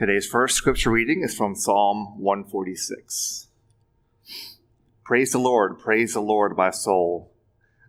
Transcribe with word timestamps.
Today's 0.00 0.26
first 0.26 0.56
scripture 0.56 0.90
reading 0.90 1.22
is 1.22 1.34
from 1.34 1.54
Psalm 1.54 2.18
146. 2.18 3.48
Praise 5.04 5.32
the 5.32 5.38
Lord, 5.38 5.78
praise 5.78 6.14
the 6.14 6.22
Lord, 6.22 6.56
my 6.56 6.70
soul. 6.70 7.34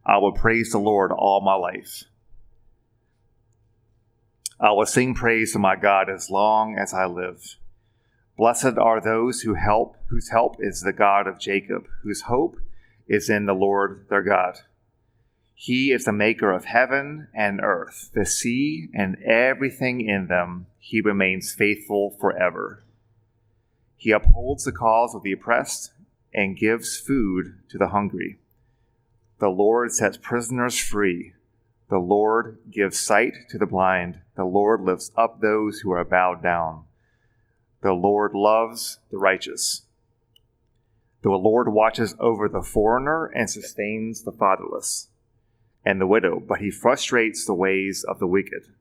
I 0.06 0.18
will 0.18 0.34
praise 0.34 0.72
the 0.72 0.78
Lord 0.78 1.14
all 1.14 1.40
my 1.40 1.54
life. 1.54 2.04
I 4.60 4.72
will 4.72 4.88
sing 4.88 5.16
praise 5.16 5.54
to 5.54 5.60
my 5.60 5.78
God 5.78 6.10
as 6.10 6.30
long 6.30 6.78
as 6.78 6.94
I 6.94 7.06
live. 7.06 7.56
Blessed 8.36 8.78
are 8.78 9.00
those 9.00 9.44
who 9.44 9.54
help, 9.54 9.96
whose 10.10 10.32
help 10.32 10.58
is 10.60 10.82
the 10.82 10.92
God 10.92 11.28
of 11.28 11.40
Jacob, 11.40 11.88
whose 12.04 12.24
hope 12.24 12.58
is 13.08 13.30
in 13.30 13.46
the 13.46 13.54
Lord 13.54 14.08
their 14.10 14.22
God. 14.22 14.58
He 15.56 15.94
is 15.94 16.04
the 16.04 16.12
maker 16.12 16.52
of 16.52 16.66
heaven 16.66 17.30
and 17.34 17.62
earth, 17.64 18.10
the 18.14 18.26
sea 18.26 18.90
and 18.94 19.16
everything 19.24 20.02
in 20.02 20.28
them. 20.28 20.66
He 20.84 21.00
remains 21.00 21.54
faithful 21.54 22.18
forever. 22.20 22.84
He 23.96 24.10
upholds 24.10 24.64
the 24.64 24.72
cause 24.72 25.14
of 25.14 25.22
the 25.22 25.32
oppressed 25.32 25.94
and 26.34 26.58
gives 26.58 27.00
food 27.00 27.60
to 27.70 27.78
the 27.78 27.90
hungry. 27.90 28.40
The 29.40 29.50
Lord 29.50 29.92
sets 29.92 30.18
prisoners 30.18 30.80
free. 30.80 31.34
The 31.90 32.00
Lord 32.00 32.58
gives 32.72 33.00
sight 33.00 33.34
to 33.50 33.60
the 33.60 33.68
blind. 33.68 34.22
The 34.36 34.44
Lord 34.44 34.82
lifts 34.82 35.12
up 35.16 35.40
those 35.40 35.82
who 35.82 35.92
are 35.92 36.04
bowed 36.04 36.42
down. 36.42 36.86
The 37.84 37.94
Lord 37.94 38.34
loves 38.34 38.98
the 39.12 39.18
righteous. 39.20 39.84
The 41.22 41.30
Lord 41.30 41.72
watches 41.72 42.16
over 42.20 42.50
the 42.50 42.64
foreigner 42.64 43.26
and 43.28 43.48
sustains 43.48 44.24
the 44.24 44.32
fatherless 44.32 45.10
and 45.86 46.02
the 46.02 46.08
widow, 46.08 46.40
but 46.40 46.60
he 46.60 46.72
frustrates 46.72 47.46
the 47.46 47.54
ways 47.54 48.04
of 48.04 48.18
the 48.18 48.28
wicked. 48.28 48.74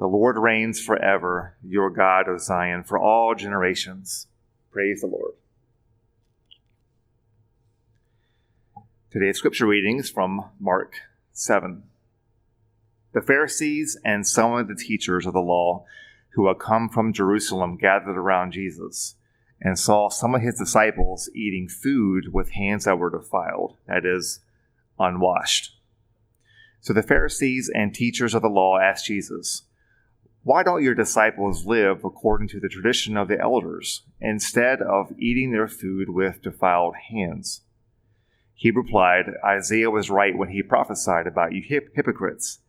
The 0.00 0.06
Lord 0.06 0.38
reigns 0.38 0.80
forever, 0.82 1.58
your 1.62 1.90
God, 1.90 2.26
O 2.26 2.38
Zion, 2.38 2.84
for 2.84 2.98
all 2.98 3.34
generations. 3.34 4.28
Praise 4.72 5.02
the 5.02 5.06
Lord. 5.06 5.34
Today's 9.10 9.36
scripture 9.36 9.66
reading 9.66 9.98
is 9.98 10.08
from 10.08 10.46
Mark 10.58 10.94
7. 11.34 11.82
The 13.12 13.20
Pharisees 13.20 13.98
and 14.02 14.26
some 14.26 14.54
of 14.54 14.68
the 14.68 14.74
teachers 14.74 15.26
of 15.26 15.34
the 15.34 15.40
law 15.40 15.84
who 16.30 16.48
had 16.48 16.58
come 16.58 16.88
from 16.88 17.12
Jerusalem 17.12 17.76
gathered 17.76 18.16
around 18.16 18.52
Jesus 18.52 19.16
and 19.60 19.78
saw 19.78 20.08
some 20.08 20.34
of 20.34 20.40
his 20.40 20.54
disciples 20.54 21.28
eating 21.34 21.68
food 21.68 22.32
with 22.32 22.52
hands 22.52 22.86
that 22.86 22.98
were 22.98 23.10
defiled, 23.10 23.76
that 23.86 24.06
is, 24.06 24.40
unwashed. 24.98 25.76
So 26.80 26.94
the 26.94 27.02
Pharisees 27.02 27.70
and 27.74 27.94
teachers 27.94 28.32
of 28.32 28.40
the 28.40 28.48
law 28.48 28.78
asked 28.78 29.04
Jesus, 29.04 29.64
Why 30.42 30.62
don't 30.62 30.82
your 30.82 30.94
disciples 30.94 31.66
live 31.66 32.02
according 32.02 32.48
to 32.48 32.60
the 32.60 32.68
tradition 32.68 33.18
of 33.18 33.28
the 33.28 33.38
elders, 33.38 34.02
instead 34.20 34.80
of 34.80 35.12
eating 35.18 35.52
their 35.52 35.68
food 35.68 36.08
with 36.08 36.40
defiled 36.40 36.94
hands? 37.10 37.60
He 38.54 38.70
replied, 38.70 39.32
Isaiah 39.44 39.90
was 39.90 40.08
right 40.08 40.36
when 40.36 40.48
he 40.48 40.62
prophesied 40.62 41.26
about 41.26 41.52
you 41.52 41.62
hip- 41.62 41.94
hypocrites. 41.94 42.60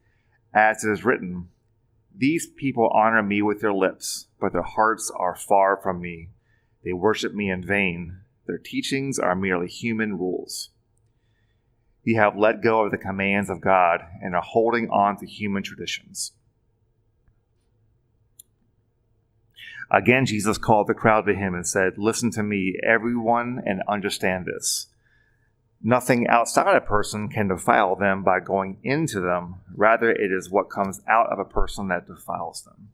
As 0.54 0.84
it 0.84 0.92
is 0.92 1.06
written, 1.06 1.48
These 2.14 2.48
people 2.48 2.90
honor 2.94 3.24
me 3.24 3.42
with 3.42 3.62
their 3.62 3.74
lips, 3.74 4.28
but 4.40 4.52
their 4.52 4.64
hearts 4.64 5.10
are 5.16 5.36
far 5.36 5.78
from 5.78 6.02
me. 6.02 6.30
They 6.84 6.92
worship 6.92 7.34
me 7.34 7.50
in 7.50 7.66
vain. 7.66 8.20
Their 8.48 8.58
teachings 8.58 9.18
are 9.18 9.36
merely 9.36 9.68
human 9.68 10.18
rules. 10.18 10.72
You 12.04 12.18
have 12.18 12.36
let 12.36 12.62
go 12.62 12.84
of 12.84 12.92
the 12.92 12.98
commands 12.98 13.50
of 13.50 13.62
God 13.62 14.02
and 14.22 14.36
are 14.36 14.42
holding 14.42 14.90
on 14.90 15.18
to 15.20 15.26
human 15.26 15.64
traditions. 15.64 16.34
Again, 19.94 20.26
Jesus 20.26 20.58
called 20.58 20.88
the 20.88 20.94
crowd 20.94 21.26
to 21.26 21.36
him 21.36 21.54
and 21.54 21.68
said, 21.68 21.98
Listen 21.98 22.32
to 22.32 22.44
me, 22.44 22.76
everyone, 22.82 23.62
and 23.66 23.82
understand 23.90 24.46
this. 24.46 24.88
Nothing 25.84 26.28
outside 26.28 26.78
a 26.78 26.82
person 26.82 27.28
can 27.28 27.50
defile 27.50 27.98
them 27.98 28.24
by 28.24 28.40
going 28.40 28.78
into 28.84 29.20
them. 29.20 29.56
Rather, 29.76 30.10
it 30.10 30.32
is 30.32 30.50
what 30.50 30.70
comes 30.70 31.02
out 31.10 31.30
of 31.32 31.40
a 31.40 31.46
person 31.46 31.90
that 31.90 32.08
defiles 32.08 32.62
them. 32.64 32.90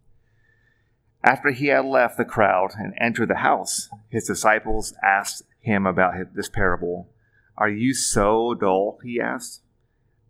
After 1.24 1.52
he 1.52 1.68
had 1.68 1.86
left 1.86 2.18
the 2.18 2.26
crowd 2.26 2.72
and 2.76 2.94
entered 3.00 3.30
the 3.30 3.36
house, 3.36 3.90
his 4.10 4.26
disciples 4.26 4.94
asked 5.04 5.44
him 5.60 5.86
about 5.86 6.16
this 6.34 6.50
parable. 6.50 7.10
Are 7.58 7.70
you 7.70 7.94
so 7.94 8.56
dull? 8.56 9.00
He 9.04 9.20
asked. 9.20 9.62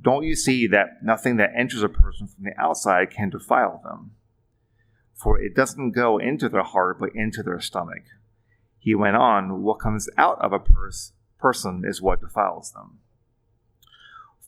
Don't 0.01 0.23
you 0.23 0.35
see 0.35 0.67
that 0.67 1.03
nothing 1.03 1.37
that 1.37 1.51
enters 1.55 1.83
a 1.83 1.89
person 1.89 2.27
from 2.27 2.43
the 2.43 2.59
outside 2.59 3.09
can 3.09 3.29
defile 3.29 3.81
them? 3.83 4.11
For 5.17 5.39
it 5.39 5.55
doesn't 5.55 5.91
go 5.91 6.17
into 6.17 6.47
their 6.47 6.63
heart, 6.63 6.99
but 6.99 7.15
into 7.15 7.43
their 7.43 7.59
stomach. 7.59 8.03
He 8.77 8.95
went 8.95 9.17
on, 9.17 9.63
What 9.63 9.79
comes 9.79 10.07
out 10.17 10.39
of 10.39 10.53
a 10.53 10.59
pers- 10.59 11.13
person 11.39 11.83
is 11.85 12.01
what 12.01 12.21
defiles 12.21 12.71
them. 12.71 12.99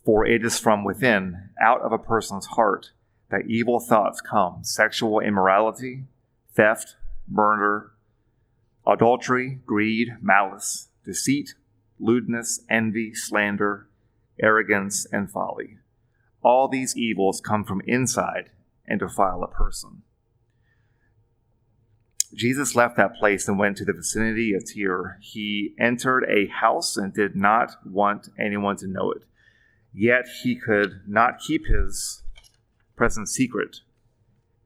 For 0.06 0.26
it 0.26 0.46
is 0.46 0.60
from 0.60 0.84
within, 0.84 1.50
out 1.62 1.82
of 1.82 1.92
a 1.92 1.98
person's 1.98 2.48
heart, 2.48 2.92
that 3.30 3.48
evil 3.48 3.80
thoughts 3.80 4.22
come 4.22 4.64
sexual 4.64 5.20
immorality, 5.20 6.06
theft, 6.54 6.96
murder, 7.28 7.92
adultery, 8.88 9.60
greed, 9.66 10.14
malice, 10.22 10.90
deceit 11.04 11.56
lewdness, 12.00 12.62
envy, 12.70 13.14
slander, 13.14 13.88
arrogance, 14.42 15.06
and 15.12 15.30
folly. 15.30 15.78
All 16.42 16.68
these 16.68 16.96
evils 16.96 17.42
come 17.42 17.66
from 17.66 17.82
inside 17.86 18.52
and 18.88 19.00
defile 19.00 19.44
a 19.44 19.48
person. 19.48 20.04
Jesus 22.34 22.76
left 22.76 22.98
that 22.98 23.16
place 23.16 23.48
and 23.48 23.58
went 23.58 23.78
to 23.78 23.86
the 23.86 23.94
vicinity 23.94 24.54
of 24.54 24.64
Tyre. 24.64 25.18
He 25.22 25.74
entered 25.80 26.26
a 26.26 26.48
house 26.48 26.96
and 26.96 27.14
did 27.14 27.36
not 27.36 27.76
want 27.86 28.30
anyone 28.40 28.78
to 28.78 28.88
know 28.88 29.12
it. 29.12 29.24
Yet 29.94 30.26
he 30.44 30.56
could 30.56 31.02
not 31.08 31.40
keep 31.40 31.66
his 31.66 32.22
presence 32.96 33.32
secret. 33.32 33.78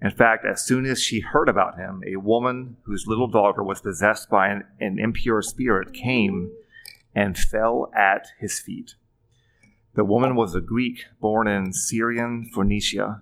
In 0.02 0.12
fact, 0.12 0.46
as 0.46 0.66
soon 0.66 0.86
as 0.86 1.02
she 1.02 1.22
heard 1.22 1.48
about 1.48 1.78
him, 1.78 2.04
a 2.06 2.18
woman 2.18 2.76
whose 2.84 3.08
little 3.08 3.30
daughter 3.30 3.64
was 3.64 3.80
possessed 3.80 4.30
by 4.30 4.50
an, 4.50 4.66
an 4.82 5.00
impure 5.00 5.42
spirit 5.42 5.94
came 5.94 6.52
and 7.16 7.38
fell 7.38 7.90
at 7.96 8.28
his 8.38 8.60
feet. 8.60 8.96
The 9.94 10.04
woman 10.04 10.36
was 10.36 10.56
a 10.56 10.62
Greek 10.62 11.06
born 11.22 11.48
in 11.48 11.72
Syrian 11.72 12.50
Phoenicia. 12.54 13.22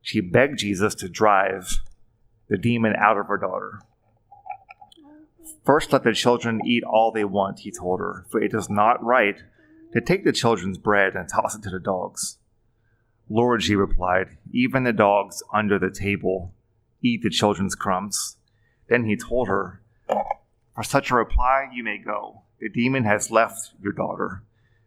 She 0.00 0.20
begged 0.20 0.60
Jesus 0.60 0.94
to 0.96 1.08
drive 1.08 1.80
the 2.48 2.58
demon 2.58 2.94
out 2.96 3.18
of 3.18 3.26
her 3.26 3.36
daughter. 3.36 3.80
First, 5.64 5.92
let 5.92 6.02
the 6.02 6.14
children 6.14 6.60
eat 6.64 6.82
all 6.84 7.12
they 7.12 7.24
want, 7.24 7.60
he 7.60 7.70
told 7.70 8.00
her, 8.00 8.24
for 8.30 8.40
it 8.40 8.54
is 8.54 8.70
not 8.70 9.02
right 9.04 9.36
to 9.92 10.00
take 10.00 10.24
the 10.24 10.32
children's 10.32 10.78
bread 10.78 11.14
and 11.14 11.28
toss 11.28 11.54
it 11.54 11.62
to 11.62 11.70
the 11.70 11.78
dogs. 11.78 12.38
Lord, 13.28 13.62
she 13.62 13.76
replied, 13.76 14.38
even 14.50 14.84
the 14.84 14.92
dogs 14.92 15.42
under 15.52 15.78
the 15.78 15.90
table 15.90 16.54
eat 17.02 17.22
the 17.22 17.30
children's 17.30 17.74
crumbs. 17.74 18.36
Then 18.88 19.04
he 19.04 19.16
told 19.16 19.48
her, 19.48 19.82
For 20.74 20.82
such 20.82 21.10
a 21.10 21.16
reply, 21.16 21.68
you 21.72 21.84
may 21.84 21.98
go. 21.98 22.42
The 22.60 22.68
demon 22.68 23.04
has 23.04 23.30
left 23.30 23.72
your 23.80 23.92
daughter. 23.92 24.42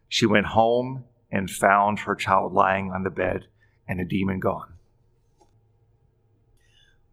She 0.08 0.26
went 0.26 0.46
home 0.46 1.04
and 1.30 1.50
found 1.50 2.00
her 2.00 2.14
child 2.14 2.52
lying 2.52 2.90
on 2.90 3.02
the 3.02 3.10
bed 3.10 3.46
and 3.88 3.98
the 3.98 4.04
demon 4.04 4.40
gone. 4.40 4.71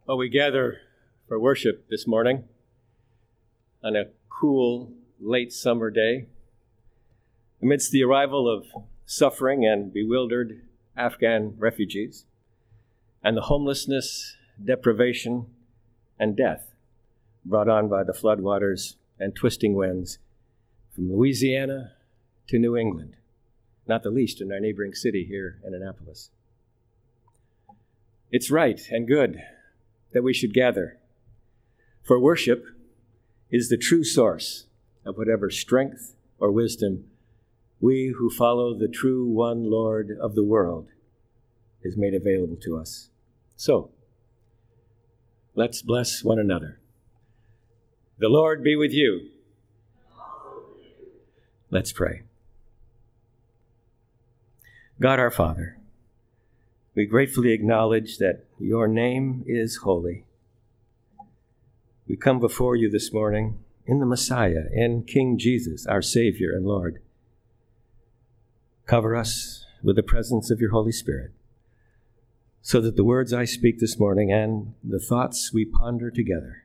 Well, 0.10 0.18
we 0.18 0.30
gather 0.30 0.80
for 1.28 1.40
worship 1.40 1.88
this 1.88 2.08
morning 2.08 2.46
on 3.84 3.96
a 3.96 4.06
cool 4.28 4.92
late 5.20 5.54
summer 5.54 5.92
day 5.92 6.26
amidst 7.62 7.92
the 7.92 8.02
arrival 8.02 8.52
of 8.52 8.66
suffering 9.06 9.68
and 9.68 9.94
bewildered 9.94 10.64
Afghan 10.98 11.54
refugees 11.60 12.26
and 13.24 13.38
the 13.38 13.42
homelessness, 13.42 14.36
deprivation, 14.66 15.46
and 16.18 16.36
death 16.36 16.74
brought 17.46 17.70
on 17.70 17.88
by 17.88 18.04
the 18.04 18.12
floodwaters 18.12 18.96
and 19.20 19.36
twisting 19.36 19.76
winds 19.76 20.18
from 20.96 21.14
Louisiana 21.14 21.92
to 22.48 22.58
New 22.58 22.76
England, 22.76 23.16
not 23.88 24.02
the 24.02 24.10
least 24.10 24.42
in 24.42 24.52
our 24.52 24.60
neighboring 24.60 24.96
city 24.96 25.24
here 25.24 25.60
in 25.64 25.76
Annapolis. 25.76 26.32
It's 28.32 28.50
right 28.50 28.82
and 28.90 29.08
good 29.08 29.40
that 30.12 30.24
we 30.24 30.34
should 30.34 30.54
gather, 30.54 30.98
for 32.04 32.20
worship 32.20 32.66
is 33.52 33.70
the 33.70 33.78
true 33.78 34.04
source 34.04 34.66
of 35.06 35.18
whatever 35.18 35.50
strength 35.50 36.16
or 36.40 36.52
wisdom 36.52 37.06
we 37.82 38.14
who 38.18 38.30
follow 38.30 38.74
the 38.74 38.88
true 38.88 39.26
one 39.26 39.70
Lord 39.70 40.18
of 40.22 40.36
the 40.36 40.44
world 40.44 40.88
is 41.82 41.96
made 41.96 42.14
available 42.14 42.58
to 42.64 42.78
us. 42.78 43.10
So, 43.56 43.90
let's 45.56 45.82
bless 45.82 46.24
one 46.24 46.40
another. 46.40 46.80
The 48.18 48.28
Lord 48.28 48.64
be 48.64 48.76
with 48.76 48.92
you. 48.92 49.30
Let's 51.72 51.94
pray. 51.94 52.24
God 55.00 55.20
our 55.20 55.32
Father, 55.32 55.78
we 56.96 57.06
gratefully 57.06 57.54
acknowledge 57.54 58.18
that 58.18 58.44
your 58.60 58.88
name 58.88 59.44
is 59.48 59.78
holy. 59.78 60.26
We 62.08 62.18
come 62.18 62.40
before 62.40 62.76
you 62.76 62.90
this 62.90 63.14
morning 63.14 63.60
in 63.86 64.00
the 64.00 64.06
Messiah, 64.06 64.66
in 64.74 65.04
King 65.04 65.38
Jesus, 65.38 65.88
our 65.88 66.02
Savior 66.02 66.52
and 66.52 66.66
Lord. 66.66 67.02
Cover 68.86 69.16
us 69.16 69.66
with 69.82 69.96
the 69.96 70.04
presence 70.04 70.52
of 70.52 70.60
your 70.60 70.72
Holy 70.72 70.92
Spirit, 70.92 71.32
so 72.62 72.82
that 72.82 72.96
the 72.96 73.04
words 73.04 73.32
I 73.32 73.46
speak 73.46 73.80
this 73.80 73.98
morning 73.98 74.32
and 74.32 74.74
the 74.84 75.00
thoughts 75.00 75.54
we 75.54 75.66
ponder 75.66 76.12
together 76.12 76.64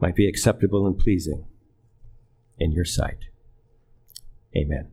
might 0.00 0.16
be 0.16 0.28
acceptable 0.28 0.86
and 0.86 0.98
pleasing 0.98 1.44
in 2.58 2.72
your 2.72 2.84
sight. 2.84 3.26
Amen. 4.56 4.90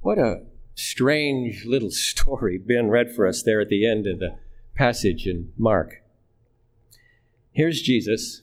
What 0.00 0.18
a 0.18 0.42
strange 0.74 1.64
little 1.64 1.90
story 1.92 2.58
Ben 2.58 2.88
read 2.88 3.14
for 3.14 3.26
us 3.26 3.42
there 3.42 3.60
at 3.60 3.68
the 3.68 3.88
end 3.88 4.06
of 4.06 4.18
the 4.18 4.36
passage 4.74 5.26
in 5.26 5.52
Mark. 5.56 6.02
Here's 7.52 7.80
Jesus 7.80 8.42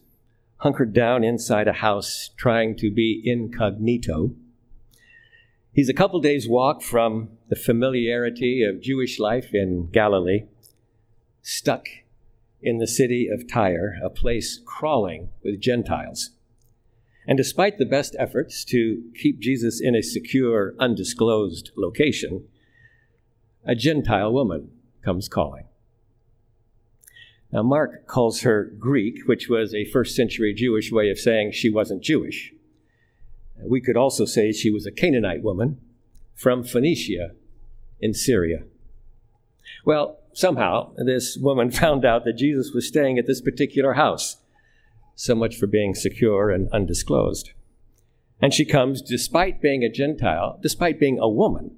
hunkered 0.58 0.94
down 0.94 1.24
inside 1.24 1.68
a 1.68 1.74
house 1.74 2.30
trying 2.38 2.78
to 2.78 2.92
be 2.92 3.22
incognito. 3.26 4.32
He's 5.74 5.90
a 5.90 5.94
couple 5.94 6.20
days' 6.20 6.48
walk 6.48 6.84
from 6.84 7.30
the 7.50 7.56
familiarity 7.56 8.64
of 8.64 8.82
Jewish 8.82 9.20
life 9.20 9.54
in 9.54 9.90
Galilee, 9.90 10.44
stuck 11.42 11.88
in 12.62 12.78
the 12.78 12.88
city 12.88 13.28
of 13.28 13.50
Tyre, 13.52 13.98
a 14.04 14.10
place 14.10 14.60
crawling 14.64 15.30
with 15.44 15.60
Gentiles. 15.60 16.32
And 17.28 17.38
despite 17.38 17.78
the 17.78 17.86
best 17.86 18.16
efforts 18.18 18.66
to 18.66 19.04
keep 19.16 19.40
Jesus 19.40 19.80
in 19.80 19.96
a 19.96 20.02
secure, 20.02 20.74
undisclosed 20.80 21.72
location, 21.78 22.46
a 23.64 23.76
Gentile 23.76 24.34
woman 24.34 24.72
comes 25.04 25.28
calling. 25.28 25.66
Now, 27.52 27.64
Mark 27.64 28.08
calls 28.08 28.42
her 28.42 28.64
Greek, 28.64 29.28
which 29.28 29.50
was 29.50 29.74
a 29.74 29.86
first 29.86 30.16
century 30.16 30.54
Jewish 30.54 30.92
way 30.92 31.10
of 31.10 31.20
saying 31.20 31.52
she 31.52 31.70
wasn't 31.70 32.02
Jewish. 32.02 32.54
We 33.62 33.82
could 33.82 33.98
also 33.98 34.26
say 34.26 34.52
she 34.52 34.72
was 34.72 34.86
a 34.86 34.92
Canaanite 34.92 35.44
woman 35.44 35.80
from 36.34 36.64
Phoenicia 36.64 37.32
in 38.00 38.14
Syria. 38.14 38.64
Well, 39.86 40.20
somehow, 40.34 40.94
this 40.98 41.38
woman 41.38 41.72
found 41.72 42.06
out 42.06 42.24
that 42.26 42.38
Jesus 42.38 42.72
was 42.74 42.88
staying 42.88 43.20
at 43.20 43.28
this 43.28 43.42
particular 43.42 43.94
house 43.94 44.38
so 45.16 45.36
much 45.36 45.56
for 45.56 45.68
being 45.68 45.94
secure 45.94 46.50
and 46.50 46.70
undisclosed. 46.72 47.52
And 48.42 48.54
she 48.54 48.66
comes, 48.66 49.02
despite 49.02 49.62
being 49.62 49.84
a 49.84 49.90
Gentile, 49.90 50.60
despite 50.62 51.00
being 51.00 51.20
a 51.20 51.30
woman, 51.30 51.76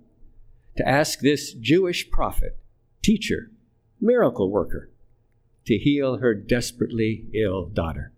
to 0.78 0.88
ask 0.88 1.20
this 1.20 1.54
Jewish 1.54 2.10
prophet, 2.10 2.58
teacher, 3.02 3.52
miracle 4.00 4.50
worker, 4.50 4.90
to 5.66 5.78
heal 5.78 6.18
her 6.18 6.34
desperately 6.34 7.26
ill 7.34 7.66
daughter. 7.66 8.12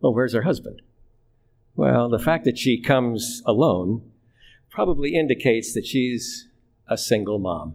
Well, 0.00 0.14
where's 0.14 0.34
her 0.34 0.42
husband? 0.42 0.82
Well, 1.74 2.08
the 2.08 2.18
fact 2.18 2.44
that 2.44 2.58
she 2.58 2.80
comes 2.80 3.42
alone 3.46 4.02
probably 4.68 5.14
indicates 5.14 5.74
that 5.74 5.86
she's 5.86 6.48
a 6.88 6.98
single 6.98 7.38
mom. 7.38 7.74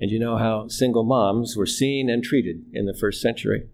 And 0.00 0.10
you 0.10 0.18
know 0.18 0.36
how 0.36 0.68
single 0.68 1.04
moms 1.04 1.56
were 1.56 1.66
seen 1.66 2.10
and 2.10 2.22
treated 2.22 2.64
in 2.72 2.86
the 2.86 2.94
first 2.94 3.22
century? 3.22 3.68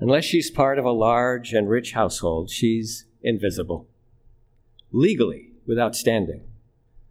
Unless 0.00 0.24
she's 0.24 0.50
part 0.50 0.78
of 0.78 0.84
a 0.84 0.92
large 0.92 1.52
and 1.52 1.68
rich 1.68 1.92
household, 1.92 2.50
she's 2.50 3.04
invisible. 3.22 3.88
Legally, 4.92 5.50
without 5.66 5.96
standing, 5.96 6.42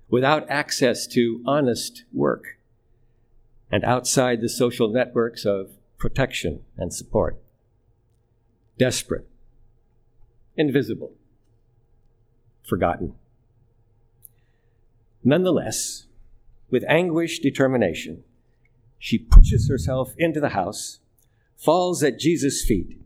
without 0.10 0.50
access 0.50 1.06
to 1.08 1.44
honest 1.46 2.06
work, 2.14 2.58
and 3.70 3.84
outside 3.84 4.40
the 4.40 4.50
social 4.50 4.88
networks 4.88 5.46
of 5.46 5.72
protection 5.98 6.62
and 6.78 6.94
support. 6.94 7.38
Desperate, 8.78 9.28
invisible, 10.56 11.12
forgotten. 12.64 13.16
Nonetheless, 15.24 16.06
with 16.70 16.86
anguished 16.88 17.42
determination, 17.42 18.24
she 18.98 19.18
pushes 19.18 19.68
herself 19.68 20.14
into 20.18 20.40
the 20.40 20.50
house 20.50 21.00
falls 21.58 22.04
at 22.04 22.20
Jesus' 22.20 22.64
feet, 22.64 23.00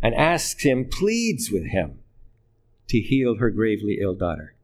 and 0.00 0.14
asks 0.14 0.62
him, 0.62 0.88
pleads 0.88 1.50
with 1.50 1.66
him 1.66 1.98
to 2.88 3.00
heal 3.00 3.36
her 3.36 3.50
gravely 3.50 3.98
ill 4.00 4.14
daughter, 4.14 4.54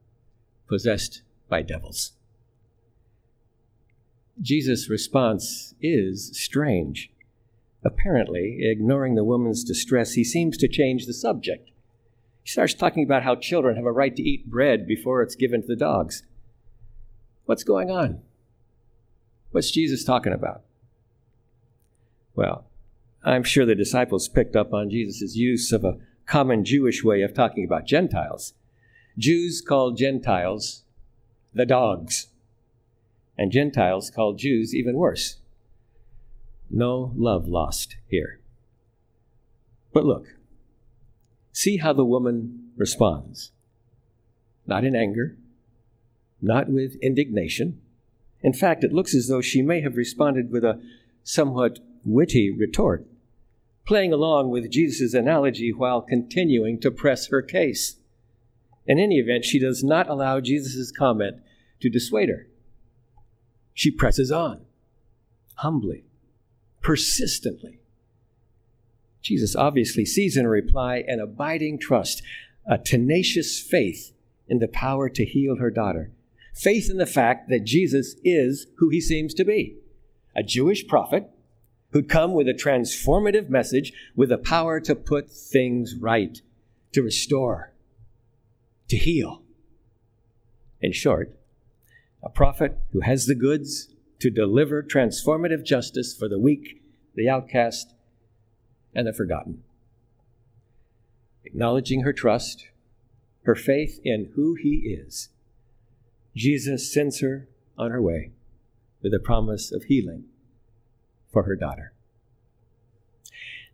possessed 0.68 1.22
by 1.48 1.62
devils. 1.62 2.12
Jesus' 4.40 4.88
response 4.88 5.74
is 5.80 6.30
strange. 6.34 7.10
Apparently, 7.84 8.58
ignoring 8.62 9.16
the 9.16 9.24
woman's 9.24 9.64
distress, 9.64 10.12
he 10.12 10.24
seems 10.24 10.56
to 10.56 10.68
change 10.68 11.06
the 11.06 11.12
subject. 11.12 11.68
He 12.42 12.50
starts 12.50 12.74
talking 12.74 13.04
about 13.04 13.24
how 13.24 13.34
children 13.34 13.76
have 13.76 13.84
a 13.84 13.92
right 13.92 14.14
to 14.14 14.22
eat 14.22 14.50
bread 14.50 14.86
before 14.86 15.22
it's 15.22 15.34
given 15.34 15.62
to 15.62 15.66
the 15.66 15.76
dogs. 15.76 16.22
What's 17.44 17.64
going 17.64 17.90
on? 17.90 18.20
What's 19.50 19.70
Jesus 19.70 20.04
talking 20.04 20.32
about? 20.32 20.62
Well, 22.34 22.64
I'm 23.24 23.44
sure 23.44 23.64
the 23.64 23.74
disciples 23.74 24.28
picked 24.28 24.56
up 24.56 24.72
on 24.72 24.90
Jesus' 24.90 25.36
use 25.36 25.72
of 25.72 25.84
a 25.84 25.98
common 26.26 26.64
Jewish 26.64 27.04
way 27.04 27.22
of 27.22 27.34
talking 27.34 27.64
about 27.64 27.86
Gentiles. 27.86 28.54
Jews 29.16 29.60
called 29.60 29.96
Gentiles 29.96 30.82
the 31.54 31.66
dogs, 31.66 32.28
and 33.36 33.52
Gentiles 33.52 34.10
called 34.10 34.38
Jews 34.38 34.74
even 34.74 34.96
worse. 34.96 35.36
No 36.70 37.12
love 37.14 37.46
lost 37.46 37.96
here. 38.08 38.40
But 39.92 40.06
look, 40.06 40.26
see 41.52 41.76
how 41.76 41.92
the 41.92 42.04
woman 42.04 42.70
responds. 42.76 43.52
Not 44.66 44.84
in 44.84 44.96
anger, 44.96 45.36
not 46.40 46.70
with 46.70 46.96
indignation. 47.02 47.80
In 48.42 48.54
fact, 48.54 48.82
it 48.82 48.92
looks 48.92 49.14
as 49.14 49.28
though 49.28 49.42
she 49.42 49.60
may 49.60 49.82
have 49.82 49.96
responded 49.96 50.50
with 50.50 50.64
a 50.64 50.80
somewhat 51.22 51.78
witty 52.04 52.50
retort 52.50 53.06
playing 53.84 54.12
along 54.12 54.50
with 54.50 54.70
Jesus' 54.70 55.14
analogy 55.14 55.72
while 55.72 56.00
continuing 56.00 56.80
to 56.80 56.90
press 56.90 57.28
her 57.28 57.42
case. 57.42 57.96
In 58.86 58.98
any 58.98 59.16
event, 59.16 59.44
she 59.44 59.58
does 59.58 59.82
not 59.82 60.08
allow 60.08 60.40
Jesus' 60.40 60.90
comment 60.90 61.36
to 61.80 61.88
dissuade 61.88 62.28
her. 62.28 62.46
She 63.74 63.90
presses 63.90 64.30
on, 64.30 64.62
humbly, 65.56 66.04
persistently. 66.80 67.80
Jesus 69.20 69.54
obviously 69.54 70.04
sees 70.04 70.36
in 70.36 70.44
her 70.44 70.50
reply 70.50 71.04
an 71.06 71.20
abiding 71.20 71.78
trust, 71.78 72.22
a 72.66 72.78
tenacious 72.78 73.60
faith 73.60 74.12
in 74.48 74.58
the 74.58 74.68
power 74.68 75.08
to 75.08 75.24
heal 75.24 75.56
her 75.56 75.70
daughter, 75.70 76.10
faith 76.54 76.90
in 76.90 76.98
the 76.98 77.06
fact 77.06 77.48
that 77.48 77.64
Jesus 77.64 78.16
is 78.24 78.66
who 78.78 78.88
he 78.90 79.00
seems 79.00 79.32
to 79.34 79.44
be 79.44 79.76
a 80.34 80.42
Jewish 80.42 80.86
prophet 80.86 81.28
who'd 81.92 82.08
come 82.08 82.32
with 82.32 82.48
a 82.48 82.54
transformative 82.54 83.48
message 83.48 83.92
with 84.16 84.30
the 84.30 84.38
power 84.38 84.80
to 84.80 84.94
put 84.94 85.30
things 85.30 85.94
right, 85.94 86.40
to 86.92 87.02
restore, 87.02 87.72
to 88.88 88.96
heal. 88.96 89.42
In 90.80 90.92
short, 90.92 91.38
a 92.22 92.28
prophet 92.28 92.78
who 92.92 93.00
has 93.00 93.26
the 93.26 93.34
goods 93.34 93.88
to 94.20 94.30
deliver 94.30 94.82
transformative 94.82 95.64
justice 95.64 96.14
for 96.14 96.28
the 96.28 96.38
weak, 96.38 96.82
the 97.14 97.28
outcast, 97.28 97.94
and 98.94 99.06
the 99.06 99.12
forgotten. 99.12 99.62
Acknowledging 101.44 102.02
her 102.02 102.12
trust, 102.12 102.68
her 103.44 103.54
faith 103.54 104.00
in 104.04 104.30
who 104.34 104.54
he 104.54 104.96
is, 104.98 105.28
Jesus 106.34 106.92
sends 106.92 107.20
her 107.20 107.48
on 107.76 107.90
her 107.90 108.00
way 108.00 108.30
with 109.02 109.12
a 109.12 109.18
promise 109.18 109.72
of 109.72 109.84
healing 109.84 110.24
for 111.32 111.44
her 111.44 111.56
daughter. 111.56 111.92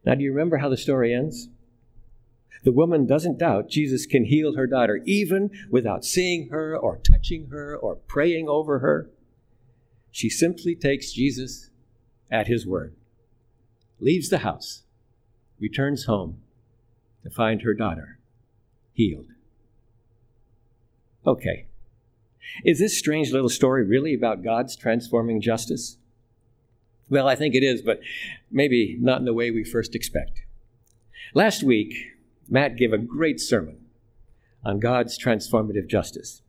Now, 0.05 0.15
do 0.15 0.23
you 0.23 0.31
remember 0.31 0.59
how 0.59 0.69
the 0.69 0.77
story 0.77 1.13
ends? 1.13 1.49
The 2.65 2.73
woman 2.73 3.07
doesn't 3.07 3.39
doubt 3.39 3.69
Jesus 3.69 4.07
can 4.07 4.25
heal 4.25 4.57
her 4.57 4.67
daughter 4.67 5.01
even 5.05 5.51
without 5.71 6.05
seeing 6.05 6.49
her 6.49 6.77
or 6.77 6.99
touching 6.99 7.49
her 7.49 7.77
or 7.77 7.97
praying 7.97 8.49
over 8.49 8.81
her. 8.81 9.11
She 10.11 10.29
simply 10.29 10.75
takes 10.75 11.13
Jesus 11.13 11.71
at 12.31 12.47
his 12.47 12.67
word, 12.67 12.95
leaves 14.01 14.29
the 14.29 14.39
house, 14.39 14.83
returns 15.61 16.05
home 16.05 16.39
to 17.23 17.31
find 17.31 17.63
her 17.63 17.75
daughter 17.75 18.19
healed. 18.93 19.29
Okay. 21.27 21.67
Is 22.65 22.79
this 22.79 22.99
strange 22.99 23.31
little 23.33 23.51
story 23.51 23.85
really 23.85 24.15
about 24.15 24.43
God's 24.43 24.75
transforming 24.75 25.41
justice? 25.41 25.98
Well, 27.11 27.27
I 27.27 27.37
think 27.37 27.55
it 27.55 27.63
is, 27.63 27.81
but 27.83 28.01
maybe 28.51 28.97
not 29.01 29.21
in 29.21 29.25
the 29.25 29.35
way 29.35 29.51
we 29.51 29.65
first 29.65 29.95
expect. 29.95 30.43
Last 31.35 31.63
week, 31.63 31.95
Matt 32.49 32.77
gave 32.77 32.93
a 32.93 32.99
great 32.99 33.41
sermon 33.41 33.79
on 34.65 34.81
God's 34.81 35.19
transformative 35.19 35.89
justice. 35.89 36.43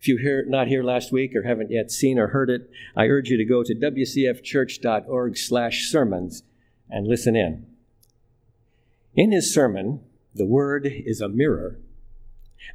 If 0.00 0.08
you 0.08 0.18
are 0.28 0.44
not 0.44 0.68
here 0.68 0.82
last 0.82 1.12
week 1.12 1.36
or 1.36 1.44
haven't 1.44 1.70
yet 1.70 1.90
seen 1.90 2.18
or 2.18 2.28
heard 2.28 2.48
it, 2.50 2.68
I 2.96 3.06
urge 3.06 3.28
you 3.28 3.36
to 3.36 3.44
go 3.44 3.62
to 3.62 3.74
wcfchurch.org/sermons 3.74 6.42
and 6.90 7.06
listen 7.06 7.36
in. 7.36 7.66
In 9.14 9.32
his 9.32 9.54
sermon, 9.54 10.00
The 10.34 10.46
Word 10.46 10.86
is 10.86 11.20
a 11.20 11.28
Mirror, 11.28 11.78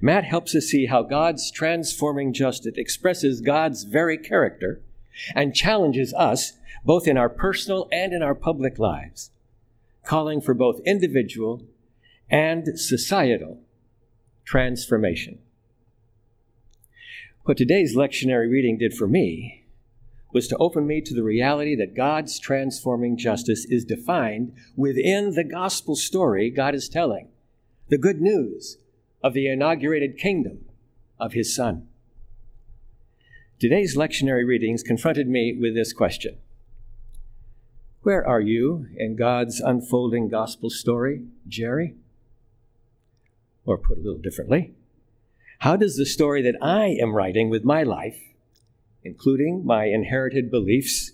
Matt 0.02 0.26
helps 0.26 0.56
us 0.56 0.66
see 0.66 0.86
how 0.86 1.04
God's 1.04 1.50
transforming 1.50 2.34
justice 2.34 2.78
expresses 2.78 3.42
God's 3.42 3.84
very 3.84 4.18
character 4.18 4.82
and 5.36 5.56
challenges 5.56 6.14
us 6.14 6.54
both 6.84 7.08
in 7.08 7.18
our 7.18 7.30
personal 7.30 7.88
and 7.92 8.14
in 8.14 8.22
our 8.22 8.36
public 8.36 8.80
lives, 8.80 9.32
calling 10.04 10.40
for 10.42 10.54
both 10.54 10.80
individual 10.86 11.64
and 12.30 12.80
societal 12.80 13.60
transformation. 14.46 15.40
What 17.44 17.58
today's 17.58 17.96
lectionary 17.96 18.50
reading 18.52 18.78
did 18.78 18.94
for 18.94 19.08
me 19.08 19.66
was 20.34 20.48
to 20.50 20.58
open 20.58 20.86
me 20.86 21.02
to 21.02 21.14
the 21.14 21.24
reality 21.24 21.76
that 21.76 21.96
God's 21.96 22.40
transforming 22.40 23.18
justice 23.18 23.66
is 23.66 23.86
defined 23.86 24.54
within 24.76 25.34
the 25.34 25.44
gospel 25.44 25.96
story 25.96 26.50
God 26.50 26.76
is 26.76 26.90
telling, 26.90 27.30
the 27.88 27.98
good 27.98 28.22
news 28.22 28.78
of 29.24 29.34
the 29.34 29.48
inaugurated 29.48 30.18
kingdom 30.18 30.66
of 31.20 31.34
his 31.34 31.56
Son. 31.56 31.88
Today's 33.60 33.98
lectionary 33.98 34.46
readings 34.46 34.84
confronted 34.84 35.28
me 35.28 35.52
with 35.52 35.74
this 35.74 35.92
question 35.92 36.38
Where 38.04 38.24
are 38.24 38.40
you 38.40 38.86
in 38.96 39.16
God's 39.16 39.60
unfolding 39.60 40.30
gospel 40.30 40.70
story, 40.70 41.24
Jerry? 41.48 41.96
Or 43.66 43.80
put 43.80 43.98
a 43.98 44.02
little 44.02 44.20
differently, 44.20 44.76
how 45.60 45.76
does 45.76 45.98
the 45.98 46.06
story 46.06 46.44
that 46.44 46.56
I 46.62 46.98
am 47.02 47.16
writing 47.16 47.50
with 47.50 47.64
my 47.64 47.82
life, 47.82 48.20
including 49.04 49.66
my 49.66 49.86
inherited 49.86 50.52
beliefs, 50.52 51.14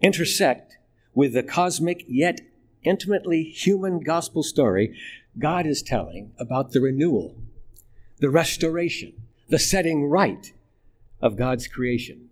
intersect 0.00 0.78
with 1.12 1.34
the 1.34 1.42
cosmic 1.42 2.02
yet 2.08 2.40
intimately 2.82 3.42
human 3.42 4.00
gospel 4.00 4.42
story 4.42 4.98
God 5.38 5.66
is 5.66 5.82
telling 5.82 6.32
about 6.38 6.70
the 6.70 6.80
renewal, 6.80 7.36
the 8.20 8.30
restoration, 8.30 9.12
the 9.50 9.58
setting 9.58 10.06
right 10.06 10.50
of 11.20 11.36
God's 11.36 11.66
creation, 11.66 12.28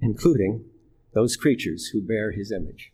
including 0.00 0.64
those 1.12 1.36
creatures 1.36 1.86
who 1.86 2.02
bear 2.02 2.32
his 2.32 2.52
image. 2.52 2.92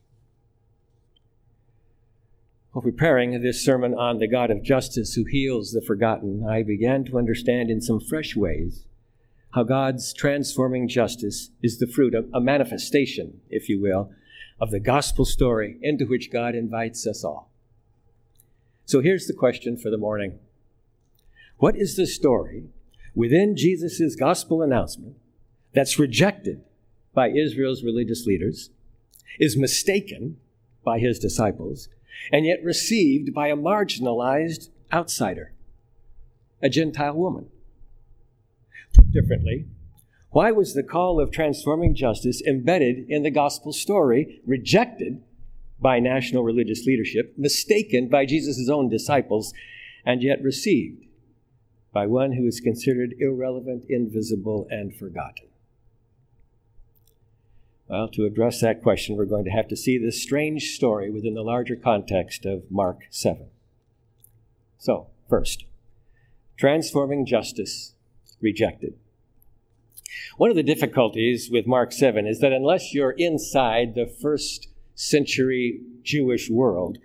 While 2.73 2.83
preparing 2.83 3.40
this 3.43 3.64
sermon 3.64 3.95
on 3.95 4.19
the 4.19 4.29
God 4.29 4.50
of 4.50 4.62
justice 4.62 5.14
who 5.14 5.25
heals 5.25 5.73
the 5.73 5.81
forgotten, 5.81 6.47
I 6.49 6.62
began 6.62 7.05
to 7.07 7.19
understand 7.19 7.69
in 7.69 7.81
some 7.81 7.99
fresh 7.99 8.37
ways 8.37 8.85
how 9.55 9.64
God's 9.64 10.12
transforming 10.12 10.87
justice 10.87 11.50
is 11.62 11.79
the 11.79 11.88
fruit 11.88 12.14
of 12.14 12.29
a 12.33 12.40
manifestation, 12.40 13.40
if 13.50 13.69
you 13.69 13.81
will, 13.81 14.12
of 14.61 14.71
the 14.71 14.79
gospel 14.79 15.25
story 15.25 15.79
into 15.83 16.05
which 16.05 16.31
God 16.31 16.55
invites 16.55 17.07
us 17.07 17.25
all. 17.25 17.50
So 18.85 19.00
here's 19.00 19.26
the 19.26 19.35
question 19.35 19.76
for 19.76 19.90
the 19.90 19.99
morning 19.99 20.38
What 21.57 21.76
is 21.76 21.97
the 21.97 22.07
story 22.07 22.69
within 23.14 23.57
Jesus' 23.57 24.14
gospel 24.17 24.62
announcement 24.62 25.17
that's 25.73 25.99
rejected 25.99 26.62
by 27.14 27.31
Israel's 27.31 27.83
religious 27.83 28.26
leaders, 28.26 28.71
is 29.38 29.57
mistaken 29.57 30.37
by 30.85 30.99
his 30.99 31.19
disciples, 31.19 31.88
and 32.33 32.47
yet 32.47 32.62
received 32.62 33.33
by 33.35 33.49
a 33.49 33.57
marginalized 33.57 34.69
outsider, 34.93 35.52
a 36.62 36.69
Gentile 36.69 37.14
woman? 37.14 37.47
Differently, 39.11 39.67
why 40.31 40.52
was 40.52 40.75
the 40.75 40.83
call 40.83 41.21
of 41.21 41.33
transforming 41.33 41.95
justice 41.95 42.40
embedded 42.43 43.07
in 43.09 43.23
the 43.23 43.31
gospel 43.31 43.73
story, 43.73 44.40
rejected 44.47 45.23
by 45.81 45.99
national 45.99 46.45
religious 46.45 46.85
leadership, 46.85 47.35
mistaken 47.37 48.09
by 48.09 48.26
Jesus' 48.26 48.69
own 48.69 48.88
disciples, 48.88 49.52
and 50.05 50.23
yet 50.23 50.43
received 50.43 51.05
by 51.92 52.06
one 52.06 52.32
who 52.32 52.47
is 52.47 52.61
considered 52.61 53.14
irrelevant, 53.18 53.85
invisible, 53.88 54.66
and 54.70 54.94
forgotten? 54.94 55.49
Well, 57.88 58.09
to 58.11 58.25
address 58.25 58.61
that 58.61 58.82
question, 58.82 59.16
we're 59.16 59.25
going 59.25 59.44
to 59.47 59.50
have 59.50 59.66
to 59.68 59.76
see 59.76 59.99
this 59.99 60.23
strange 60.23 60.75
story 60.76 61.11
within 61.11 61.35
the 61.35 61.42
larger 61.42 61.75
context 61.75 62.47
of 62.47 62.70
Mark 62.70 63.00
7. 63.11 63.47
So, 64.78 65.09
first, 65.28 65.64
transforming 66.56 67.26
justice 67.26 67.94
rejected. 68.40 68.94
One 70.37 70.50
of 70.50 70.56
the 70.56 70.62
difficulties 70.62 71.50
with 71.50 71.66
Mark 71.66 71.92
7 71.92 72.26
is 72.26 72.38
that 72.40 72.52
unless 72.52 72.94
you're 72.94 73.14
inside 73.18 73.94
the 73.94 74.06
first 74.06 74.68
century 74.94 75.80
Jewish 76.02 76.49
world, 76.49 76.99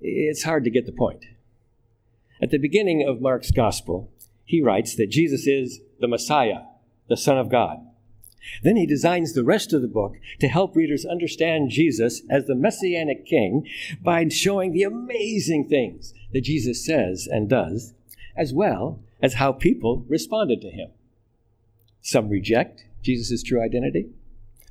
it's 0.00 0.42
hard 0.42 0.64
to 0.64 0.70
get 0.70 0.84
the 0.84 0.92
point. 0.92 1.24
At 2.44 2.50
the 2.50 2.58
beginning 2.58 3.08
of 3.08 3.22
Mark's 3.22 3.50
gospel, 3.50 4.12
he 4.44 4.60
writes 4.60 4.94
that 4.96 5.08
Jesus 5.08 5.46
is 5.46 5.80
the 5.98 6.06
Messiah, 6.06 6.64
the 7.08 7.16
Son 7.16 7.38
of 7.38 7.48
God. 7.48 7.78
Then 8.62 8.76
he 8.76 8.84
designs 8.84 9.32
the 9.32 9.42
rest 9.42 9.72
of 9.72 9.80
the 9.80 9.88
book 9.88 10.16
to 10.40 10.48
help 10.48 10.76
readers 10.76 11.06
understand 11.06 11.70
Jesus 11.70 12.20
as 12.28 12.44
the 12.44 12.54
Messianic 12.54 13.24
King 13.24 13.66
by 14.02 14.28
showing 14.28 14.72
the 14.72 14.82
amazing 14.82 15.70
things 15.70 16.12
that 16.34 16.42
Jesus 16.42 16.84
says 16.84 17.26
and 17.26 17.48
does, 17.48 17.94
as 18.36 18.52
well 18.52 19.00
as 19.22 19.36
how 19.36 19.52
people 19.52 20.04
responded 20.06 20.60
to 20.60 20.70
him. 20.70 20.90
Some 22.02 22.28
reject 22.28 22.84
Jesus' 23.02 23.42
true 23.42 23.62
identity, 23.62 24.10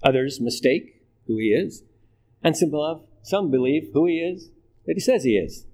others 0.03 0.39
mistake 0.39 1.01
who 1.25 1.39
he 1.39 1.47
is, 1.47 1.81
and 2.43 2.55
some, 2.55 3.01
some 3.23 3.49
believe 3.49 3.89
who 3.93 4.05
he 4.05 4.19
is 4.19 4.51
that 4.85 4.93
he 4.93 4.99
says 4.99 5.23
he 5.23 5.37
is. 5.37 5.65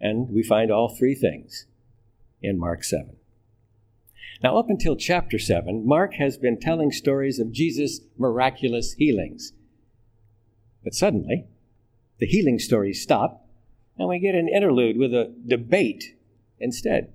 And 0.00 0.30
we 0.30 0.42
find 0.42 0.70
all 0.70 0.88
three 0.88 1.14
things 1.14 1.66
in 2.42 2.58
Mark 2.58 2.84
7. 2.84 3.16
Now, 4.42 4.58
up 4.58 4.68
until 4.68 4.96
chapter 4.96 5.38
7, 5.38 5.86
Mark 5.86 6.14
has 6.14 6.36
been 6.36 6.60
telling 6.60 6.90
stories 6.90 7.38
of 7.38 7.52
Jesus' 7.52 8.00
miraculous 8.18 8.92
healings. 8.94 9.52
But 10.82 10.94
suddenly, 10.94 11.46
the 12.18 12.26
healing 12.26 12.58
stories 12.58 13.02
stop, 13.02 13.48
and 13.96 14.08
we 14.08 14.18
get 14.18 14.34
an 14.34 14.48
interlude 14.48 14.98
with 14.98 15.14
a 15.14 15.34
debate 15.46 16.16
instead. 16.58 17.12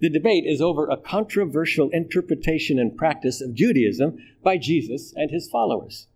The 0.00 0.10
debate 0.10 0.44
is 0.46 0.60
over 0.60 0.88
a 0.88 0.96
controversial 0.96 1.90
interpretation 1.90 2.78
and 2.78 2.96
practice 2.96 3.40
of 3.40 3.54
Judaism 3.54 4.16
by 4.42 4.58
Jesus 4.58 5.12
and 5.16 5.30
his 5.30 5.48
followers. 5.48 6.06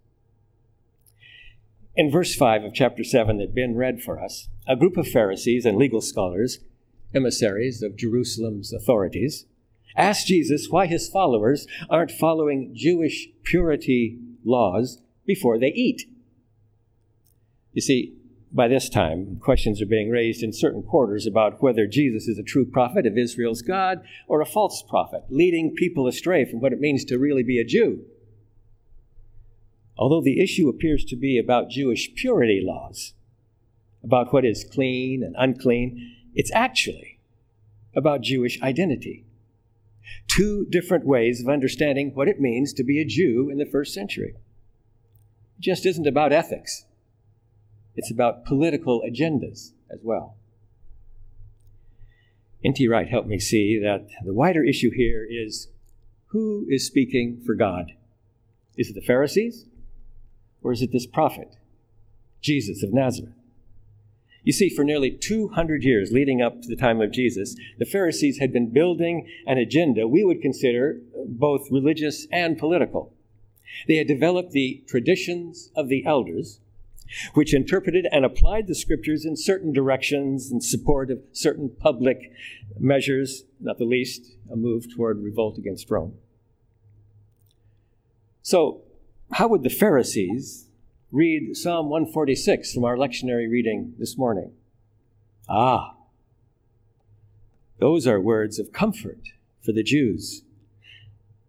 In 1.94 2.10
verse 2.10 2.34
5 2.34 2.64
of 2.64 2.74
chapter 2.74 3.04
7 3.04 3.36
that 3.36 3.54
Ben 3.54 3.74
read 3.74 4.02
for 4.02 4.18
us, 4.18 4.48
a 4.66 4.76
group 4.76 4.96
of 4.96 5.06
Pharisees 5.06 5.66
and 5.66 5.76
legal 5.76 6.00
scholars, 6.00 6.60
emissaries 7.14 7.82
of 7.82 7.96
Jerusalem's 7.98 8.72
authorities, 8.72 9.44
asked 9.94 10.26
Jesus 10.26 10.68
why 10.70 10.86
his 10.86 11.10
followers 11.10 11.66
aren't 11.90 12.10
following 12.10 12.72
Jewish 12.74 13.28
purity 13.42 14.18
laws 14.42 15.02
before 15.26 15.58
they 15.58 15.68
eat. 15.68 16.08
You 17.74 17.82
see, 17.82 18.14
by 18.50 18.68
this 18.68 18.88
time, 18.88 19.38
questions 19.38 19.82
are 19.82 19.86
being 19.86 20.08
raised 20.08 20.42
in 20.42 20.52
certain 20.54 20.82
quarters 20.82 21.26
about 21.26 21.62
whether 21.62 21.86
Jesus 21.86 22.26
is 22.26 22.38
a 22.38 22.42
true 22.42 22.64
prophet 22.64 23.06
of 23.06 23.18
Israel's 23.18 23.60
God 23.60 23.98
or 24.28 24.40
a 24.40 24.46
false 24.46 24.82
prophet, 24.82 25.24
leading 25.28 25.74
people 25.74 26.06
astray 26.06 26.46
from 26.46 26.60
what 26.60 26.72
it 26.72 26.80
means 26.80 27.04
to 27.06 27.18
really 27.18 27.42
be 27.42 27.58
a 27.58 27.64
Jew. 27.64 28.06
Although 30.02 30.22
the 30.22 30.42
issue 30.42 30.68
appears 30.68 31.04
to 31.04 31.14
be 31.14 31.38
about 31.38 31.70
Jewish 31.70 32.12
purity 32.16 32.60
laws, 32.60 33.14
about 34.02 34.32
what 34.32 34.44
is 34.44 34.64
clean 34.68 35.22
and 35.22 35.36
unclean, 35.38 36.16
it's 36.34 36.50
actually 36.52 37.20
about 37.94 38.22
Jewish 38.22 38.60
identity. 38.62 39.24
Two 40.26 40.66
different 40.68 41.06
ways 41.06 41.40
of 41.40 41.48
understanding 41.48 42.10
what 42.14 42.26
it 42.26 42.40
means 42.40 42.72
to 42.72 42.82
be 42.82 43.00
a 43.00 43.04
Jew 43.04 43.48
in 43.48 43.58
the 43.58 43.64
first 43.64 43.94
century. 43.94 44.34
It 45.56 45.60
just 45.60 45.86
isn't 45.86 46.08
about 46.08 46.32
ethics, 46.32 46.84
it's 47.94 48.10
about 48.10 48.44
political 48.44 49.02
agendas 49.08 49.70
as 49.88 50.00
well. 50.02 50.34
N.T. 52.64 52.88
Wright 52.88 53.08
helped 53.08 53.28
me 53.28 53.38
see 53.38 53.78
that 53.78 54.08
the 54.24 54.34
wider 54.34 54.64
issue 54.64 54.90
here 54.90 55.24
is 55.30 55.68
who 56.30 56.66
is 56.68 56.84
speaking 56.84 57.40
for 57.46 57.54
God? 57.54 57.92
Is 58.76 58.90
it 58.90 58.94
the 58.94 59.00
Pharisees? 59.00 59.66
Or 60.62 60.72
is 60.72 60.82
it 60.82 60.92
this 60.92 61.06
prophet, 61.06 61.56
Jesus 62.40 62.82
of 62.82 62.92
Nazareth? 62.92 63.34
You 64.44 64.52
see, 64.52 64.68
for 64.68 64.84
nearly 64.84 65.10
200 65.10 65.84
years 65.84 66.10
leading 66.10 66.42
up 66.42 66.62
to 66.62 66.68
the 66.68 66.76
time 66.76 67.00
of 67.00 67.12
Jesus, 67.12 67.54
the 67.78 67.84
Pharisees 67.84 68.38
had 68.38 68.52
been 68.52 68.72
building 68.72 69.28
an 69.46 69.58
agenda 69.58 70.08
we 70.08 70.24
would 70.24 70.42
consider 70.42 71.00
both 71.26 71.70
religious 71.70 72.26
and 72.32 72.58
political. 72.58 73.12
They 73.86 73.96
had 73.96 74.08
developed 74.08 74.50
the 74.50 74.82
traditions 74.88 75.70
of 75.76 75.88
the 75.88 76.04
elders, 76.04 76.58
which 77.34 77.54
interpreted 77.54 78.06
and 78.10 78.24
applied 78.24 78.66
the 78.66 78.74
scriptures 78.74 79.24
in 79.24 79.36
certain 79.36 79.72
directions 79.72 80.50
in 80.50 80.60
support 80.60 81.10
of 81.10 81.20
certain 81.32 81.68
public 81.68 82.32
measures, 82.78 83.44
not 83.60 83.78
the 83.78 83.84
least 83.84 84.32
a 84.50 84.56
move 84.56 84.92
toward 84.92 85.22
revolt 85.22 85.56
against 85.56 85.90
Rome. 85.90 86.14
So, 88.42 88.82
how 89.32 89.48
would 89.48 89.62
the 89.62 89.70
Pharisees 89.70 90.68
read 91.10 91.56
Psalm 91.56 91.88
146 91.88 92.74
from 92.74 92.84
our 92.84 92.96
lectionary 92.96 93.50
reading 93.50 93.94
this 93.98 94.18
morning? 94.18 94.52
Ah, 95.48 95.94
those 97.78 98.06
are 98.06 98.20
words 98.20 98.58
of 98.58 98.72
comfort 98.72 99.30
for 99.64 99.72
the 99.72 99.82
Jews. 99.82 100.42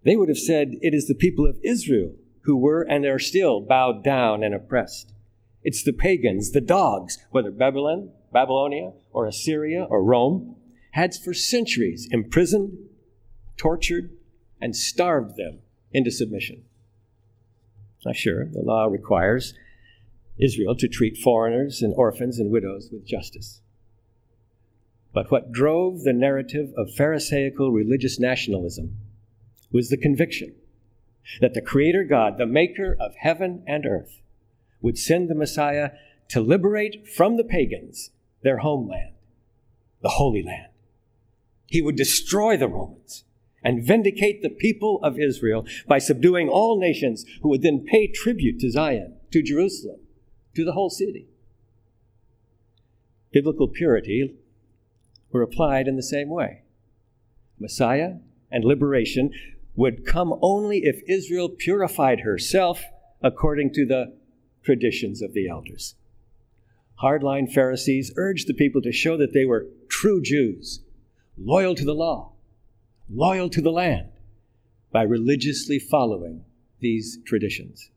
They 0.03 0.15
would 0.15 0.29
have 0.29 0.37
said, 0.37 0.75
It 0.81 0.93
is 0.93 1.07
the 1.07 1.15
people 1.15 1.45
of 1.45 1.59
Israel 1.63 2.15
who 2.41 2.57
were 2.57 2.81
and 2.81 3.05
are 3.05 3.19
still 3.19 3.61
bowed 3.61 4.03
down 4.03 4.43
and 4.43 4.55
oppressed. 4.55 5.13
It's 5.63 5.83
the 5.83 5.93
pagans, 5.93 6.51
the 6.51 6.61
dogs, 6.61 7.17
whether 7.31 7.51
Babylon, 7.51 8.11
Babylonia, 8.31 8.93
or 9.11 9.27
Assyria, 9.27 9.83
or 9.83 10.03
Rome, 10.03 10.55
had 10.91 11.15
for 11.15 11.33
centuries 11.33 12.07
imprisoned, 12.11 12.77
tortured, 13.55 14.11
and 14.59 14.75
starved 14.75 15.37
them 15.37 15.59
into 15.91 16.11
submission. 16.11 16.63
Now, 18.05 18.13
sure, 18.13 18.45
the 18.45 18.62
law 18.62 18.86
requires 18.86 19.53
Israel 20.38 20.75
to 20.75 20.88
treat 20.88 21.17
foreigners 21.17 21.81
and 21.81 21.93
orphans 21.95 22.39
and 22.39 22.51
widows 22.51 22.89
with 22.91 23.05
justice. 23.05 23.62
But 25.13 25.31
what 25.31 25.51
drove 25.51 26.03
the 26.03 26.13
narrative 26.13 26.74
of 26.75 26.93
Pharisaical 26.95 27.72
religious 27.72 28.19
nationalism 28.19 28.98
was 29.72 29.89
the 29.89 29.98
conviction 29.98 30.55
that 31.39 31.53
the 31.53 31.62
Creator 31.62 32.05
God, 32.05 32.38
the 32.38 32.45
maker 32.45 32.98
of 33.00 33.15
heaven 33.15 33.63
and 33.67 33.86
earth, 33.86 34.22
would 34.81 34.98
send 34.98 35.29
the 35.29 35.36
Messiah 35.36 35.91
to 36.29 36.41
liberate 36.41 37.07
from 37.07 37.38
the 37.38 37.43
pagans 37.43 38.10
their 38.41 38.57
homeland, 38.57 39.13
the 40.01 40.10
Holy 40.10 40.43
Land. 40.43 40.72
He 41.67 41.81
would 41.81 41.95
destroy 41.95 42.57
the 42.57 42.67
Romans 42.67 43.24
and 43.63 43.86
vindicate 43.86 44.41
the 44.41 44.50
people 44.50 45.00
of 45.03 45.20
Israel 45.20 45.65
by 45.88 45.98
subduing 45.98 46.50
all 46.50 46.79
nations 46.79 47.25
who 47.41 47.50
would 47.50 47.62
then 47.62 47.86
pay 47.86 48.08
tribute 48.08 48.60
to 48.60 48.70
Zion, 48.70 49.15
to 49.32 49.41
Jerusalem, 49.41 50.00
to 50.55 50.65
the 50.65 50.74
whole 50.74 50.89
city. 50.89 51.27
Biblical 53.32 53.67
purity 53.67 54.36
were 55.32 55.41
applied 55.41 55.88
in 55.88 55.96
the 55.96 56.03
same 56.03 56.29
way. 56.29 56.62
Messiah 57.60 58.15
and 58.51 58.63
liberation 58.63 59.32
would 59.75 60.05
come 60.05 60.38
only 60.41 60.79
if 60.79 61.01
Israel 61.08 61.50
purified 61.50 62.20
herself 62.20 62.84
according 63.22 63.74
to 63.74 63.86
the 63.86 64.13
traditions 64.63 65.22
of 65.22 65.34
the 65.34 65.48
elders. 65.48 65.96
Hardline 67.01 67.51
Pharisees 67.51 68.13
urged 68.17 68.48
the 68.48 68.53
people 68.53 68.82
to 68.82 68.91
show 68.91 69.17
that 69.17 69.34
they 69.34 69.46
were 69.46 69.67
true 69.89 70.22
Jews, 70.22 70.82
loyal 71.38 71.74
to 71.75 71.84
the 71.84 71.96
law, 71.96 72.32
loyal 73.10 73.50
to 73.50 73.62
the 73.62 73.72
land, 73.72 74.10
by 74.91 75.01
religiously 75.01 75.79
following 75.79 76.45
these 76.79 77.19
traditions. 77.25 77.89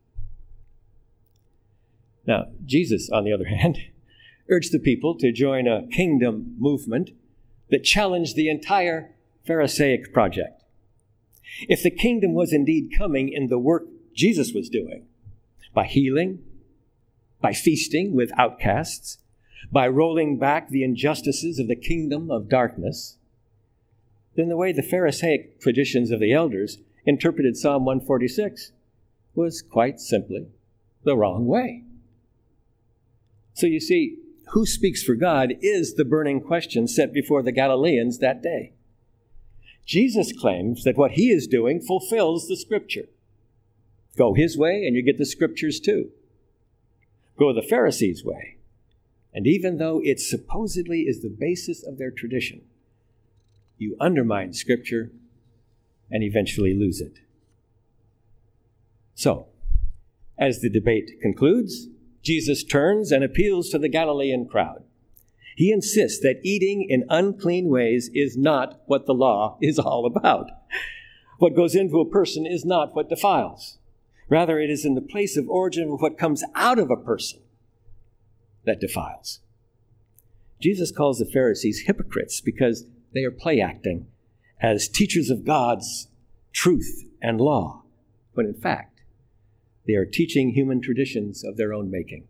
Now, 2.25 2.47
Jesus, 2.65 3.09
on 3.09 3.23
the 3.23 3.33
other 3.33 3.45
hand, 3.47 3.77
urged 4.49 4.71
the 4.71 4.79
people 4.79 5.17
to 5.17 5.31
join 5.31 5.67
a 5.67 5.87
kingdom 5.87 6.55
movement 6.57 7.11
that 7.69 7.83
challenged 7.83 8.35
the 8.35 8.49
entire 8.49 9.13
Pharisaic 9.45 10.13
project. 10.13 10.63
If 11.67 11.83
the 11.83 11.91
kingdom 11.91 12.33
was 12.33 12.53
indeed 12.53 12.91
coming 12.97 13.29
in 13.29 13.47
the 13.47 13.59
work 13.59 13.83
Jesus 14.13 14.51
was 14.53 14.67
doing, 14.69 15.05
by 15.73 15.85
healing, 15.85 16.39
by 17.39 17.53
feasting 17.53 18.15
with 18.15 18.31
outcasts, 18.37 19.19
by 19.71 19.87
rolling 19.87 20.39
back 20.39 20.69
the 20.69 20.83
injustices 20.83 21.59
of 21.59 21.67
the 21.67 21.75
kingdom 21.75 22.31
of 22.31 22.49
darkness, 22.49 23.17
then 24.37 24.47
the 24.47 24.55
way 24.55 24.71
the 24.71 24.81
Pharisaic 24.81 25.59
traditions 25.59 26.11
of 26.11 26.21
the 26.21 26.31
elders 26.31 26.77
interpreted 27.05 27.57
Psalm 27.57 27.83
146 27.83 28.71
was 29.35 29.61
quite 29.61 29.99
simply 29.99 30.47
the 31.03 31.17
wrong 31.17 31.45
way. 31.45 31.83
So 33.53 33.67
you 33.67 33.81
see, 33.81 34.19
who 34.51 34.65
speaks 34.65 35.03
for 35.03 35.15
God 35.15 35.55
is 35.61 35.95
the 35.95 36.05
burning 36.05 36.39
question 36.39 36.87
set 36.87 37.11
before 37.11 37.43
the 37.43 37.51
Galileans 37.51 38.19
that 38.19 38.41
day. 38.41 38.71
Jesus 39.85 40.31
claims 40.31 40.85
that 40.85 40.97
what 40.97 41.11
he 41.11 41.31
is 41.31 41.47
doing 41.47 41.81
fulfills 41.81 42.47
the 42.47 42.55
scripture. 42.55 43.09
Go 44.17 44.33
his 44.33 44.57
way 44.57 44.85
and 44.85 44.95
you 44.95 45.01
get 45.01 45.17
the 45.17 45.25
scriptures 45.25 45.81
too 45.81 46.11
go 47.37 47.53
the 47.53 47.61
Pharisees' 47.61 48.25
way. 48.25 48.57
And 49.33 49.45
even 49.45 49.77
though 49.77 50.01
it 50.03 50.19
supposedly 50.19 51.01
is 51.01 51.21
the 51.21 51.29
basis 51.29 51.85
of 51.85 51.97
their 51.97 52.11
tradition, 52.11 52.61
you 53.77 53.95
undermine 53.99 54.53
Scripture 54.53 55.11
and 56.09 56.23
eventually 56.23 56.73
lose 56.73 57.01
it. 57.01 57.19
So, 59.15 59.47
as 60.37 60.61
the 60.61 60.69
debate 60.69 61.11
concludes, 61.21 61.87
Jesus 62.21 62.63
turns 62.63 63.11
and 63.11 63.23
appeals 63.23 63.69
to 63.69 63.79
the 63.79 63.89
Galilean 63.89 64.47
crowd. 64.47 64.83
He 65.55 65.71
insists 65.71 66.19
that 66.21 66.39
eating 66.43 66.85
in 66.87 67.03
unclean 67.09 67.67
ways 67.67 68.11
is 68.13 68.37
not 68.37 68.81
what 68.85 69.05
the 69.07 69.13
law 69.13 69.57
is 69.61 69.79
all 69.79 70.05
about. 70.05 70.49
What 71.39 71.55
goes 71.55 71.75
into 71.75 71.99
a 71.99 72.09
person 72.09 72.45
is 72.45 72.65
not 72.65 72.95
what 72.95 73.09
defiles. 73.09 73.77
Rather, 74.29 74.59
it 74.59 74.69
is 74.69 74.85
in 74.85 74.95
the 74.95 75.01
place 75.01 75.37
of 75.37 75.49
origin 75.49 75.89
of 75.89 76.01
what 76.01 76.17
comes 76.17 76.43
out 76.53 76.77
of 76.77 76.91
a 76.91 76.97
person 76.97 77.39
that 78.65 78.79
defiles. 78.79 79.39
Jesus 80.59 80.91
calls 80.91 81.19
the 81.19 81.25
Pharisees 81.25 81.83
hypocrites 81.87 82.41
because 82.41 82.85
they 83.17 83.23
are 83.23 83.31
play 83.31 83.59
acting 83.59 84.07
as 84.61 84.87
teachers 84.87 85.29
of 85.29 85.45
God's 85.45 86.07
truth 86.53 87.03
and 87.21 87.41
law, 87.41 87.83
when 88.33 88.45
in 88.45 88.53
fact, 88.53 89.01
they 89.87 89.93
are 89.93 90.05
teaching 90.05 90.51
human 90.51 90.81
traditions 90.81 91.43
of 91.43 91.57
their 91.57 91.73
own 91.73 91.89
making. 91.89 92.27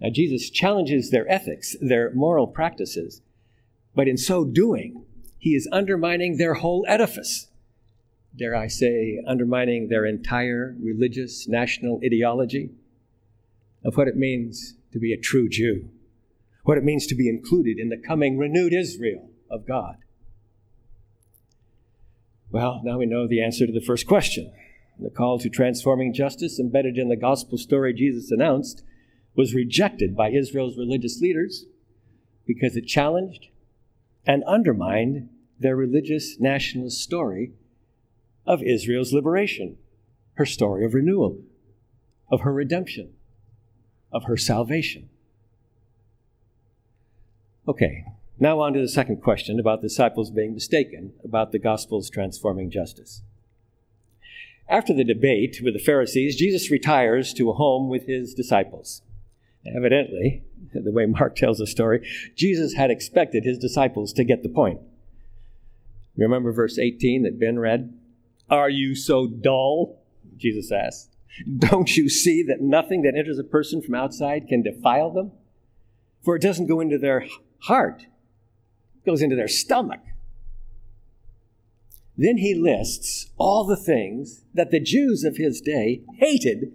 Now, 0.00 0.10
Jesus 0.10 0.50
challenges 0.50 1.10
their 1.10 1.30
ethics, 1.30 1.76
their 1.80 2.12
moral 2.14 2.46
practices, 2.46 3.22
but 3.94 4.08
in 4.08 4.16
so 4.16 4.44
doing, 4.44 5.04
he 5.38 5.54
is 5.54 5.68
undermining 5.72 6.36
their 6.36 6.54
whole 6.54 6.84
edifice 6.88 7.48
dare 8.36 8.56
I 8.56 8.66
say, 8.66 9.22
undermining 9.26 9.88
their 9.88 10.04
entire 10.04 10.74
religious 10.80 11.46
national 11.46 12.00
ideology 12.04 12.70
of 13.84 13.96
what 13.96 14.08
it 14.08 14.16
means 14.16 14.74
to 14.92 14.98
be 14.98 15.12
a 15.12 15.20
true 15.20 15.48
Jew, 15.48 15.88
what 16.64 16.78
it 16.78 16.84
means 16.84 17.06
to 17.06 17.14
be 17.14 17.28
included 17.28 17.78
in 17.78 17.90
the 17.90 17.96
coming 17.96 18.36
renewed 18.36 18.72
Israel 18.72 19.30
of 19.50 19.66
God. 19.66 19.96
Well, 22.50 22.80
now 22.84 22.98
we 22.98 23.06
know 23.06 23.26
the 23.26 23.42
answer 23.42 23.66
to 23.66 23.72
the 23.72 23.84
first 23.84 24.06
question. 24.06 24.52
The 24.98 25.10
call 25.10 25.38
to 25.40 25.48
transforming 25.48 26.14
justice 26.14 26.58
embedded 26.58 26.96
in 26.96 27.08
the 27.08 27.16
gospel 27.16 27.58
story 27.58 27.92
Jesus 27.92 28.30
announced 28.30 28.82
was 29.34 29.54
rejected 29.54 30.16
by 30.16 30.30
Israel's 30.30 30.78
religious 30.78 31.20
leaders 31.20 31.66
because 32.46 32.76
it 32.76 32.86
challenged 32.86 33.48
and 34.26 34.44
undermined 34.44 35.28
their 35.58 35.76
religious 35.76 36.38
nationalist 36.38 37.00
story 37.00 37.52
of 38.46 38.62
Israel's 38.62 39.12
liberation, 39.12 39.76
her 40.34 40.46
story 40.46 40.84
of 40.84 40.94
renewal, 40.94 41.38
of 42.30 42.42
her 42.42 42.52
redemption, 42.52 43.12
of 44.12 44.24
her 44.24 44.36
salvation. 44.36 45.08
Okay, 47.66 48.04
now 48.38 48.60
on 48.60 48.74
to 48.74 48.80
the 48.80 48.88
second 48.88 49.22
question 49.22 49.58
about 49.58 49.80
disciples 49.80 50.30
being 50.30 50.52
mistaken 50.52 51.14
about 51.24 51.50
the 51.50 51.58
gospel's 51.58 52.10
transforming 52.10 52.70
justice. 52.70 53.22
After 54.68 54.92
the 54.92 55.04
debate 55.04 55.60
with 55.62 55.72
the 55.72 55.82
Pharisees, 55.82 56.36
Jesus 56.36 56.70
retires 56.70 57.32
to 57.34 57.48
a 57.48 57.54
home 57.54 57.88
with 57.88 58.06
his 58.06 58.34
disciples. 58.34 59.00
Evidently, 59.66 60.42
the 60.74 60.92
way 60.92 61.06
Mark 61.06 61.36
tells 61.36 61.56
the 61.56 61.66
story, 61.66 62.06
Jesus 62.36 62.74
had 62.74 62.90
expected 62.90 63.44
his 63.44 63.56
disciples 63.56 64.12
to 64.12 64.24
get 64.24 64.42
the 64.42 64.50
point. 64.50 64.80
Remember 66.18 66.52
verse 66.52 66.78
18 66.78 67.22
that 67.22 67.40
Ben 67.40 67.58
read? 67.58 67.98
Are 68.50 68.68
you 68.68 68.94
so 68.94 69.26
dull? 69.26 70.02
Jesus 70.36 70.70
asked. 70.70 71.16
Don't 71.58 71.96
you 71.96 72.10
see 72.10 72.42
that 72.42 72.60
nothing 72.60 73.02
that 73.02 73.14
enters 73.16 73.38
a 73.38 73.44
person 73.44 73.80
from 73.80 73.94
outside 73.94 74.48
can 74.48 74.62
defile 74.62 75.10
them? 75.10 75.32
For 76.24 76.36
it 76.36 76.42
doesn't 76.42 76.66
go 76.66 76.80
into 76.80 76.98
their 76.98 77.26
heart, 77.64 78.06
goes 79.04 79.22
into 79.22 79.36
their 79.36 79.48
stomach. 79.48 80.00
Then 82.16 82.38
he 82.38 82.54
lists 82.54 83.30
all 83.36 83.64
the 83.64 83.76
things 83.76 84.44
that 84.54 84.70
the 84.70 84.80
Jews 84.80 85.24
of 85.24 85.36
his 85.36 85.60
day 85.60 86.02
hated 86.16 86.72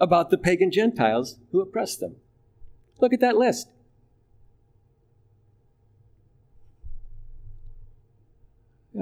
about 0.00 0.30
the 0.30 0.38
pagan 0.38 0.70
Gentiles 0.70 1.38
who 1.50 1.60
oppressed 1.60 2.00
them. 2.00 2.16
Look 3.00 3.12
at 3.12 3.20
that 3.20 3.36
list. 3.36 3.68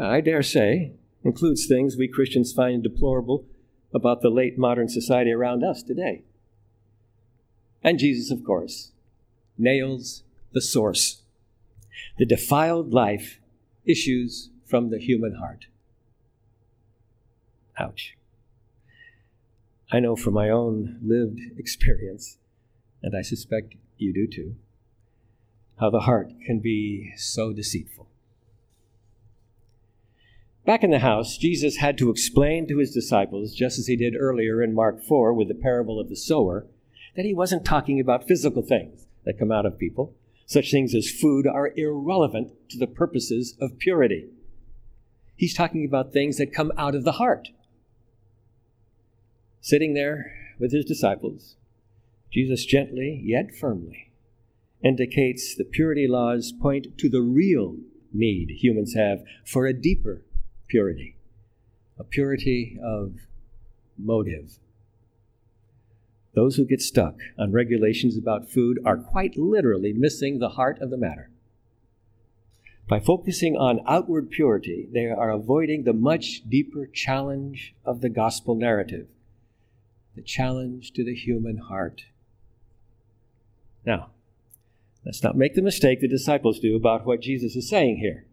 I 0.01 0.21
dare 0.21 0.43
say 0.43 0.93
includes 1.25 1.67
things 1.67 1.97
we 1.97 2.09
Christians 2.09 2.53
find 2.53 2.83
deplorable 2.83 3.45
about 3.95 4.21
the 4.21 4.31
late 4.31 4.59
modern 4.59 4.89
society 4.89 5.33
around 5.33 5.65
us 5.65 5.83
today. 5.83 6.23
And 7.83 7.99
Jesus, 7.99 8.31
of 8.31 8.45
course, 8.45 8.93
nails 9.57 10.23
the 10.53 10.61
source. 10.61 11.23
The 12.19 12.27
defiled 12.27 12.93
life 12.93 13.41
issues 13.85 14.51
from 14.65 14.91
the 14.91 14.99
human 14.99 15.37
heart. 15.37 15.67
Ouch. 17.79 18.17
I 19.93 20.01
know 20.01 20.17
from 20.17 20.35
my 20.35 20.51
own 20.51 20.99
lived 21.03 21.41
experience, 21.59 22.39
and 23.03 23.17
I 23.17 23.23
suspect 23.23 23.75
you 23.99 24.13
do 24.13 24.27
too, 24.27 24.57
how 25.79 25.91
the 25.91 26.01
heart 26.01 26.33
can 26.45 26.59
be 26.59 27.13
so 27.17 27.53
deceitful. 27.53 28.09
Back 30.65 30.83
in 30.83 30.91
the 30.91 30.99
house, 30.99 31.37
Jesus 31.37 31.77
had 31.77 31.97
to 31.99 32.11
explain 32.11 32.67
to 32.67 32.79
his 32.79 32.93
disciples, 32.93 33.55
just 33.55 33.79
as 33.79 33.87
he 33.87 33.95
did 33.95 34.17
earlier 34.19 34.61
in 34.61 34.75
Mark 34.75 35.01
4 35.01 35.33
with 35.33 35.47
the 35.47 35.55
parable 35.55 36.01
of 36.01 36.09
the 36.09 36.17
sower, 36.17 36.67
that 37.15 37.25
he 37.25 37.33
wasn't 37.33 37.65
talking 37.65 38.01
about 38.01 38.27
physical 38.27 38.63
things 38.63 39.07
that 39.25 39.39
come 39.39 39.53
out 39.53 39.65
of 39.65 39.79
people. 39.79 40.15
Such 40.47 40.71
things 40.71 40.95
as 40.95 41.11
food 41.11 41.47
are 41.47 41.73
irrelevant 41.77 42.53
to 42.71 42.79
the 42.79 42.87
purposes 42.87 43.57
of 43.61 43.79
purity. 43.79 44.27
He's 45.35 45.55
talking 45.55 45.85
about 45.85 46.13
things 46.13 46.39
that 46.39 46.55
come 46.55 46.73
out 46.79 46.95
of 46.95 47.05
the 47.05 47.13
heart. 47.13 47.49
Sitting 49.61 49.95
there 49.95 50.33
with 50.61 50.73
his 50.73 50.85
disciples, 50.85 51.57
Jesus 52.33 52.65
gently 52.65 53.21
yet 53.25 53.55
firmly 53.55 54.13
indicates 54.85 55.55
the 55.55 55.65
purity 55.65 56.07
laws 56.07 56.53
point 56.53 56.97
to 56.99 57.09
the 57.09 57.23
real 57.23 57.77
need 58.13 58.51
humans 58.63 58.95
have 58.95 59.25
for 59.45 59.67
a 59.67 59.73
deeper 59.73 60.23
purity, 60.69 61.17
a 61.99 62.05
purity 62.05 62.79
of 62.83 63.27
motive. 63.99 64.59
Those 66.37 66.57
who 66.57 66.67
get 66.67 66.83
stuck 66.83 67.17
on 67.39 67.51
regulations 67.51 68.19
about 68.19 68.51
food 68.51 68.79
are 68.85 68.99
quite 68.99 69.39
literally 69.39 69.95
missing 69.95 70.39
the 70.39 70.51
heart 70.51 70.79
of 70.83 70.91
the 70.91 70.99
matter. 70.99 71.31
By 72.87 73.01
focusing 73.01 73.57
on 73.57 73.81
outward 73.87 74.31
purity, 74.31 74.87
they 74.93 75.07
are 75.07 75.31
avoiding 75.31 75.83
the 75.83 75.95
much 75.95 76.43
deeper 76.47 76.87
challenge 76.87 77.75
of 77.87 78.03
the 78.03 78.11
gospel 78.11 78.55
narrative 78.55 79.09
the 80.15 80.23
challenge 80.23 80.93
to 80.93 81.05
the 81.05 81.15
human 81.15 81.59
heart. 81.59 82.05
Now, 83.85 84.09
let's 85.05 85.23
not 85.23 85.37
make 85.37 85.55
the 85.55 85.61
mistake 85.61 86.01
the 86.01 86.09
disciples 86.09 86.59
do 86.59 86.75
about 86.75 87.05
what 87.05 87.21
Jesus 87.21 87.55
is 87.55 87.69
saying 87.69 87.99
here. 87.99 88.25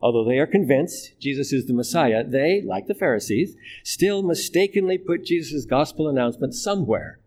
Although 0.00 0.24
they 0.24 0.38
are 0.38 0.46
convinced 0.46 1.20
Jesus 1.20 1.52
is 1.52 1.66
the 1.66 1.74
Messiah, 1.74 2.24
they, 2.24 2.62
like 2.62 2.86
the 2.86 2.94
Pharisees, 2.94 3.54
still 3.84 4.22
mistakenly 4.22 4.96
put 4.96 5.26
Jesus' 5.26 5.66
gospel 5.66 6.08
announcement 6.08 6.54
somewhere 6.54 7.18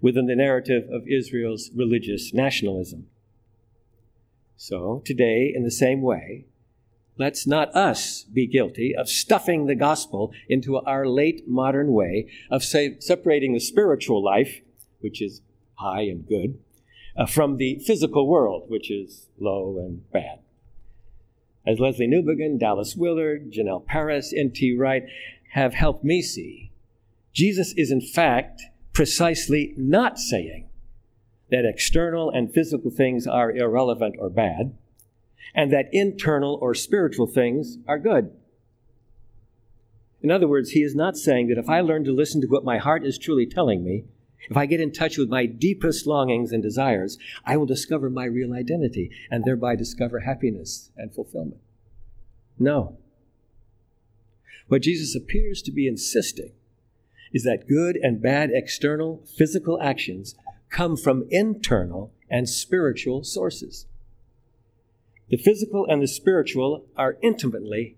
within 0.00 0.26
the 0.26 0.36
narrative 0.36 0.88
of 0.90 1.06
Israel's 1.08 1.70
religious 1.74 2.32
nationalism. 2.32 3.06
So, 4.56 5.02
today, 5.04 5.52
in 5.54 5.62
the 5.62 5.70
same 5.70 6.02
way, 6.02 6.46
let's 7.16 7.46
not 7.46 7.74
us 7.74 8.24
be 8.24 8.46
guilty 8.46 8.94
of 8.94 9.08
stuffing 9.08 9.66
the 9.66 9.74
gospel 9.74 10.32
into 10.48 10.76
our 10.76 11.06
late 11.06 11.48
modern 11.48 11.92
way 11.92 12.28
of 12.50 12.62
say, 12.62 12.96
separating 13.00 13.54
the 13.54 13.60
spiritual 13.60 14.22
life, 14.22 14.60
which 15.00 15.22
is 15.22 15.40
high 15.74 16.02
and 16.02 16.26
good, 16.26 16.58
uh, 17.16 17.26
from 17.26 17.56
the 17.56 17.78
physical 17.86 18.28
world, 18.28 18.64
which 18.68 18.90
is 18.90 19.28
low 19.38 19.78
and 19.78 20.10
bad 20.12 20.40
as 21.66 21.78
Lesslie 21.78 22.08
Newbigin, 22.08 22.58
Dallas 22.58 22.96
Willard, 22.96 23.52
Jenell 23.52 23.84
Paris, 23.84 24.32
N.T. 24.36 24.76
Wright 24.76 25.04
have 25.52 25.74
helped 25.74 26.04
me 26.04 26.22
see, 26.22 26.70
Jesus 27.32 27.74
is 27.76 27.90
in 27.90 28.00
fact 28.00 28.62
precisely 28.92 29.74
not 29.76 30.18
saying 30.18 30.68
that 31.50 31.64
external 31.64 32.30
and 32.30 32.52
physical 32.52 32.90
things 32.90 33.26
are 33.26 33.50
irrelevant 33.50 34.16
or 34.18 34.30
bad, 34.30 34.76
and 35.54 35.72
that 35.72 35.88
internal 35.92 36.58
or 36.60 36.74
spiritual 36.74 37.26
things 37.26 37.78
are 37.88 37.98
good. 37.98 38.30
In 40.22 40.30
other 40.30 40.46
words, 40.46 40.70
he 40.70 40.82
is 40.82 40.94
not 40.94 41.16
saying 41.16 41.48
that 41.48 41.58
if 41.58 41.68
I 41.68 41.80
learn 41.80 42.04
to 42.04 42.12
listen 42.12 42.40
to 42.42 42.46
what 42.46 42.64
my 42.64 42.78
heart 42.78 43.04
is 43.04 43.18
truly 43.18 43.46
telling 43.46 43.82
me, 43.82 44.04
if 44.48 44.56
I 44.56 44.66
get 44.66 44.80
in 44.80 44.92
touch 44.92 45.18
with 45.18 45.28
my 45.28 45.46
deepest 45.46 46.06
longings 46.06 46.52
and 46.52 46.62
desires, 46.62 47.18
I 47.44 47.56
will 47.56 47.66
discover 47.66 48.10
my 48.10 48.24
real 48.24 48.54
identity 48.54 49.10
and 49.30 49.44
thereby 49.44 49.76
discover 49.76 50.20
happiness 50.20 50.90
and 50.96 51.12
fulfillment. 51.12 51.60
No. 52.58 52.98
What 54.68 54.82
Jesus 54.82 55.14
appears 55.14 55.62
to 55.62 55.72
be 55.72 55.88
insisting 55.88 56.52
is 57.32 57.44
that 57.44 57.68
good 57.68 57.96
and 57.96 58.22
bad 58.22 58.50
external 58.52 59.22
physical 59.36 59.80
actions 59.80 60.34
come 60.68 60.96
from 60.96 61.26
internal 61.30 62.12
and 62.28 62.48
spiritual 62.48 63.24
sources. 63.24 63.86
The 65.28 65.36
physical 65.36 65.86
and 65.86 66.02
the 66.02 66.08
spiritual 66.08 66.86
are 66.96 67.18
intimately 67.22 67.96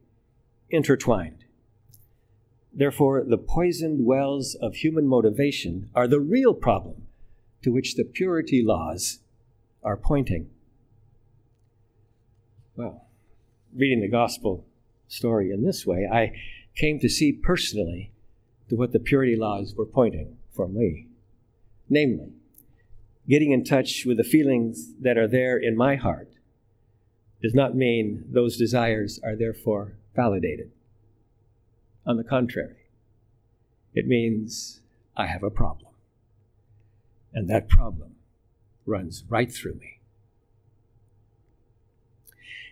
intertwined. 0.70 1.44
Therefore, 2.74 3.24
the 3.26 3.38
poisoned 3.38 4.06
wells 4.06 4.54
of 4.54 4.76
human 4.76 5.06
motivation 5.06 5.90
are 5.94 6.08
the 6.08 6.20
real 6.20 6.54
problem 6.54 7.06
to 7.62 7.70
which 7.70 7.94
the 7.94 8.04
purity 8.04 8.62
laws 8.64 9.20
are 9.82 9.96
pointing. 9.96 10.48
Well, 12.76 13.06
reading 13.74 14.00
the 14.00 14.08
gospel 14.08 14.66
story 15.08 15.50
in 15.50 15.64
this 15.64 15.86
way, 15.86 16.08
I 16.10 16.32
came 16.74 16.98
to 17.00 17.08
see 17.08 17.32
personally 17.32 18.12
to 18.72 18.76
what 18.78 18.92
the 18.92 18.98
purity 18.98 19.36
laws 19.36 19.74
were 19.76 19.84
pointing 19.84 20.34
for 20.50 20.66
me. 20.66 21.06
Namely, 21.90 22.30
getting 23.28 23.52
in 23.52 23.64
touch 23.64 24.06
with 24.06 24.16
the 24.16 24.24
feelings 24.24 24.94
that 24.98 25.18
are 25.18 25.28
there 25.28 25.58
in 25.58 25.76
my 25.76 25.96
heart 25.96 26.30
does 27.42 27.52
not 27.52 27.76
mean 27.76 28.24
those 28.30 28.56
desires 28.56 29.20
are 29.22 29.36
therefore 29.36 29.98
validated. 30.16 30.70
On 32.06 32.16
the 32.16 32.24
contrary, 32.24 32.86
it 33.92 34.06
means 34.06 34.80
I 35.18 35.26
have 35.26 35.42
a 35.42 35.50
problem. 35.50 35.92
And 37.34 37.50
that 37.50 37.68
problem 37.68 38.14
runs 38.86 39.22
right 39.28 39.52
through 39.52 39.74
me. 39.74 39.98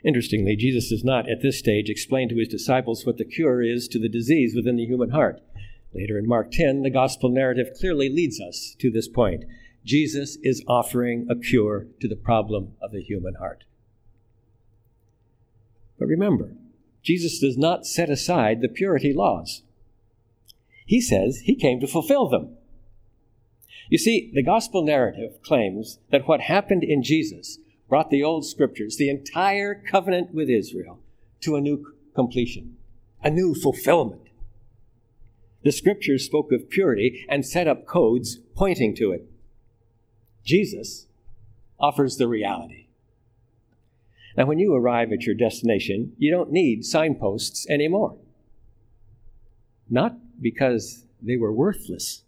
Interestingly, 0.02 0.56
Jesus 0.56 0.88
does 0.88 1.04
not 1.04 1.28
at 1.28 1.42
this 1.42 1.58
stage 1.58 1.90
explain 1.90 2.30
to 2.30 2.38
his 2.38 2.48
disciples 2.48 3.04
what 3.04 3.18
the 3.18 3.24
cure 3.26 3.60
is 3.60 3.86
to 3.88 3.98
the 3.98 4.08
disease 4.08 4.54
within 4.56 4.76
the 4.76 4.86
human 4.86 5.10
heart. 5.10 5.42
Later 5.92 6.18
in 6.18 6.28
Mark 6.28 6.52
10, 6.52 6.82
the 6.82 6.90
gospel 6.90 7.28
narrative 7.28 7.68
clearly 7.78 8.08
leads 8.08 8.40
us 8.40 8.76
to 8.78 8.90
this 8.90 9.08
point. 9.08 9.44
Jesus 9.84 10.38
is 10.42 10.64
offering 10.68 11.26
a 11.30 11.36
cure 11.36 11.86
to 12.00 12.08
the 12.08 12.16
problem 12.16 12.74
of 12.80 12.92
the 12.92 13.02
human 13.02 13.34
heart. 13.34 13.64
But 15.98 16.06
remember, 16.06 16.54
Jesus 17.02 17.38
does 17.38 17.58
not 17.58 17.86
set 17.86 18.10
aside 18.10 18.60
the 18.60 18.68
purity 18.68 19.12
laws. 19.12 19.62
He 20.86 21.00
says 21.00 21.42
he 21.44 21.54
came 21.54 21.80
to 21.80 21.86
fulfill 21.86 22.28
them. 22.28 22.56
You 23.88 23.98
see, 23.98 24.30
the 24.32 24.42
gospel 24.42 24.84
narrative 24.84 25.42
claims 25.42 25.98
that 26.10 26.28
what 26.28 26.42
happened 26.42 26.84
in 26.84 27.02
Jesus 27.02 27.58
brought 27.88 28.10
the 28.10 28.22
old 28.22 28.46
scriptures, 28.46 28.96
the 28.96 29.10
entire 29.10 29.74
covenant 29.74 30.32
with 30.32 30.48
Israel, 30.48 31.00
to 31.40 31.56
a 31.56 31.60
new 31.60 31.84
completion, 32.14 32.76
a 33.22 33.30
new 33.30 33.54
fulfillment. 33.54 34.29
The 35.62 35.72
scriptures 35.72 36.24
spoke 36.24 36.52
of 36.52 36.70
purity 36.70 37.24
and 37.28 37.44
set 37.44 37.68
up 37.68 37.86
codes 37.86 38.38
pointing 38.54 38.94
to 38.96 39.12
it. 39.12 39.30
Jesus 40.44 41.06
offers 41.78 42.16
the 42.16 42.28
reality. 42.28 42.86
Now, 44.36 44.46
when 44.46 44.58
you 44.58 44.74
arrive 44.74 45.12
at 45.12 45.24
your 45.24 45.34
destination, 45.34 46.12
you 46.16 46.30
don't 46.30 46.52
need 46.52 46.84
signposts 46.84 47.68
anymore. 47.68 48.16
Not 49.88 50.16
because 50.40 51.04
they 51.20 51.36
were 51.36 51.52
worthless, 51.52 52.22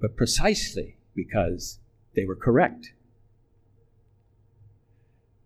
but 0.00 0.16
precisely 0.16 0.96
because 1.14 1.80
they 2.14 2.24
were 2.24 2.36
correct. 2.36 2.92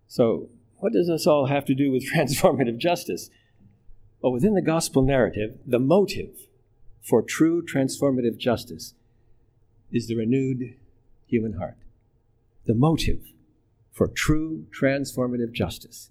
So, 0.07 0.51
what 0.77 0.92
does 0.92 1.09
this 1.09 1.27
all 1.27 1.46
have 1.46 1.64
to 1.66 1.74
do 1.74 1.90
with 1.90 2.09
transformative 2.14 2.79
justice? 2.79 3.31
Well, 4.21 4.33
within 4.33 4.55
the 4.55 4.63
gospel 4.63 5.03
narrative, 5.03 5.59
the 5.65 5.79
motive 5.79 6.49
for 7.01 7.23
true 7.23 7.63
transformative 7.63 8.37
justice 8.37 8.95
is 9.93 10.09
the 10.09 10.17
renewed 10.17 10.75
human 11.27 11.55
heart. 11.55 11.77
The 12.67 12.75
motive 12.75 13.21
for 13.93 14.09
true 14.09 14.67
transformative 14.79 15.53
justice 15.53 16.11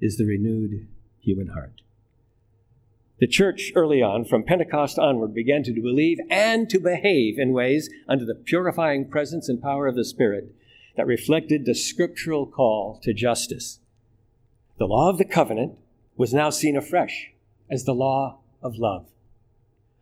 is 0.00 0.16
the 0.16 0.26
renewed 0.26 0.86
human 1.20 1.48
heart. 1.48 1.82
The 3.18 3.26
church 3.26 3.72
early 3.74 4.00
on, 4.00 4.24
from 4.24 4.44
Pentecost 4.44 4.98
onward, 4.98 5.34
began 5.34 5.62
to 5.64 5.72
believe 5.72 6.18
and 6.30 6.70
to 6.70 6.78
behave 6.78 7.38
in 7.38 7.52
ways 7.52 7.90
under 8.08 8.24
the 8.24 8.34
purifying 8.34 9.08
presence 9.08 9.48
and 9.48 9.60
power 9.60 9.86
of 9.86 9.96
the 9.96 10.04
Spirit 10.04 10.54
that 10.96 11.06
reflected 11.06 11.66
the 11.66 11.74
scriptural 11.74 12.46
call 12.46 12.98
to 13.02 13.12
justice. 13.12 13.80
The 14.78 14.86
law 14.86 15.10
of 15.10 15.18
the 15.18 15.26
covenant 15.26 15.76
was 16.16 16.32
now 16.32 16.48
seen 16.48 16.76
afresh 16.76 17.32
as 17.70 17.84
the 17.84 17.94
law 17.94 18.40
of 18.62 18.76
love. 18.76 19.06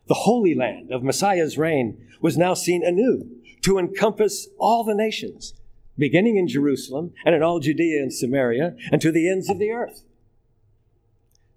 The 0.07 0.15
Holy 0.15 0.55
Land 0.55 0.91
of 0.91 1.03
Messiah's 1.03 1.57
reign 1.57 2.05
was 2.21 2.37
now 2.37 2.53
seen 2.53 2.83
anew 2.83 3.29
to 3.61 3.77
encompass 3.77 4.47
all 4.57 4.83
the 4.83 4.95
nations, 4.95 5.53
beginning 5.97 6.37
in 6.37 6.47
Jerusalem 6.47 7.13
and 7.25 7.35
in 7.35 7.43
all 7.43 7.59
Judea 7.59 8.01
and 8.01 8.13
Samaria 8.13 8.75
and 8.91 9.01
to 9.01 9.11
the 9.11 9.29
ends 9.29 9.49
of 9.49 9.59
the 9.59 9.71
earth. 9.71 10.03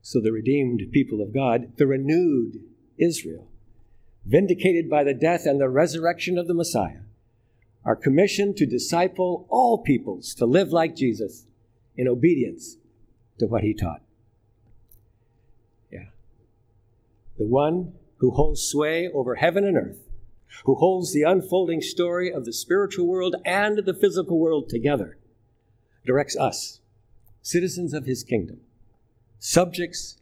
So 0.03 0.21
the 0.21 0.33
redeemed 0.33 0.83
people 0.93 1.23
of 1.23 1.33
God, 1.33 1.77
the 1.77 1.87
renewed 1.87 2.59
Israel, 2.99 3.49
vindicated 4.27 4.91
by 4.91 5.05
the 5.05 5.15
death 5.15 5.47
and 5.47 5.61
the 5.61 5.69
resurrection 5.69 6.39
of 6.39 6.49
the 6.49 6.55
Messiah, 6.55 7.03
are 7.85 7.97
commissioned 7.97 8.57
to 8.57 8.67
disciple 8.67 9.47
all 9.49 9.79
peoples 9.79 10.35
to 10.35 10.47
live 10.47 10.73
like 10.73 10.97
Jesus 10.97 11.47
in 11.97 12.09
obedience 12.09 12.77
to 13.39 13.47
what 13.47 13.63
he 13.63 13.75
taught. 13.75 14.03
Yeah. 15.91 16.07
The 17.43 17.49
one 17.49 17.95
who 18.19 18.31
holds 18.31 18.63
sway 18.63 19.09
over 19.09 19.35
heaven 19.35 19.65
and 19.65 19.77
earth, 19.77 20.09
who 20.65 20.77
holds 20.77 21.13
the 21.13 21.25
unfolding 21.25 21.81
story 21.81 22.33
of 22.33 22.45
the 22.45 22.53
spiritual 22.53 23.09
world 23.09 23.35
and 23.45 23.79
the 23.79 23.95
physical 23.95 24.39
world 24.39 24.69
together, 24.69 25.19
directs 26.07 26.37
us, 26.37 26.79
citizens 27.43 27.95
of 27.95 28.07
his 28.07 28.23
kingdom, 28.23 28.61
subjects 29.41 30.19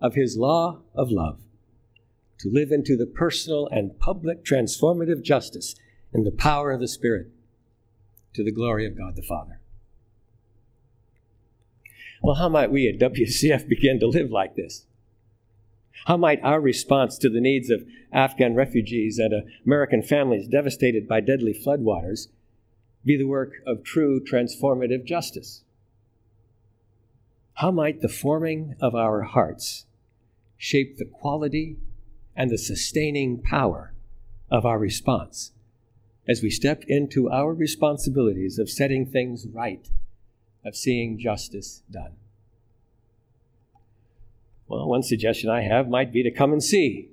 of 0.00 0.14
his 0.14 0.38
law 0.38 0.80
of 0.94 1.10
love, 1.10 1.40
to 2.38 2.48
live 2.50 2.72
into 2.72 2.96
the 2.96 3.04
personal 3.04 3.68
and 3.70 4.00
public 4.00 4.42
transformative 4.42 5.22
justice 5.22 5.74
in 6.14 6.24
the 6.24 6.30
power 6.30 6.72
of 6.72 6.80
the 6.80 6.88
Spirit 6.88 7.26
to 8.32 8.42
the 8.42 8.50
glory 8.50 8.86
of 8.86 8.96
God 8.96 9.14
the 9.14 9.20
Father. 9.20 9.60
Well, 12.22 12.36
how 12.36 12.48
might 12.48 12.72
we 12.72 12.88
at 12.88 12.98
WCF 12.98 13.68
begin 13.68 14.00
to 14.00 14.06
live 14.06 14.30
like 14.30 14.56
this? 14.56 14.86
How 16.04 16.16
might 16.16 16.42
our 16.42 16.60
response 16.60 17.18
to 17.18 17.28
the 17.28 17.40
needs 17.40 17.70
of 17.70 17.86
Afghan 18.12 18.54
refugees 18.54 19.18
and 19.18 19.48
American 19.64 20.02
families 20.02 20.46
devastated 20.46 21.08
by 21.08 21.20
deadly 21.20 21.52
floodwaters 21.52 22.28
be 23.04 23.16
the 23.16 23.24
work 23.24 23.54
of 23.66 23.82
true 23.82 24.20
transformative 24.22 25.04
justice? 25.04 25.64
How 27.54 27.70
might 27.70 28.02
the 28.02 28.08
forming 28.08 28.76
of 28.80 28.94
our 28.94 29.22
hearts 29.22 29.86
shape 30.58 30.98
the 30.98 31.06
quality 31.06 31.78
and 32.36 32.50
the 32.50 32.58
sustaining 32.58 33.40
power 33.40 33.94
of 34.50 34.66
our 34.66 34.78
response 34.78 35.52
as 36.28 36.42
we 36.42 36.50
step 36.50 36.84
into 36.86 37.30
our 37.30 37.54
responsibilities 37.54 38.58
of 38.58 38.68
setting 38.68 39.06
things 39.06 39.46
right, 39.46 39.88
of 40.64 40.76
seeing 40.76 41.18
justice 41.18 41.82
done? 41.90 42.16
Well, 44.68 44.88
one 44.88 45.02
suggestion 45.02 45.48
I 45.48 45.62
have 45.62 45.88
might 45.88 46.12
be 46.12 46.22
to 46.22 46.30
come 46.30 46.52
and 46.52 46.62
see 46.62 47.08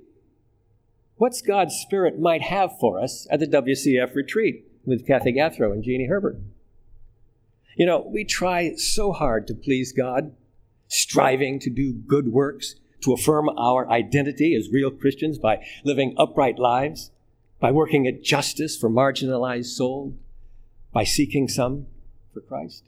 what's 1.17 1.41
God's 1.41 1.75
Spirit 1.75 2.19
might 2.19 2.41
have 2.41 2.77
for 2.79 2.99
us 2.99 3.27
at 3.29 3.39
the 3.39 3.47
WCF 3.47 4.15
retreat 4.15 4.65
with 4.85 5.07
Kathy 5.07 5.33
Gathro 5.33 5.71
and 5.71 5.83
Jeannie 5.83 6.07
Herbert. 6.07 6.37
You 7.77 7.85
know, 7.85 8.01
we 8.01 8.23
try 8.23 8.75
so 8.75 9.11
hard 9.11 9.47
to 9.47 9.53
please 9.53 9.91
God, 9.91 10.35
striving 10.87 11.59
to 11.59 11.69
do 11.69 11.93
good 11.93 12.27
works, 12.27 12.75
to 13.01 13.13
affirm 13.13 13.49
our 13.57 13.89
identity 13.89 14.55
as 14.55 14.69
real 14.69 14.91
Christians 14.91 15.37
by 15.37 15.65
living 15.83 16.13
upright 16.17 16.59
lives, 16.59 17.11
by 17.59 17.71
working 17.71 18.07
at 18.07 18.23
justice 18.23 18.77
for 18.77 18.89
marginalized 18.89 19.67
souls, 19.67 20.13
by 20.91 21.03
seeking 21.03 21.47
some 21.47 21.87
for 22.33 22.41
Christ. 22.41 22.83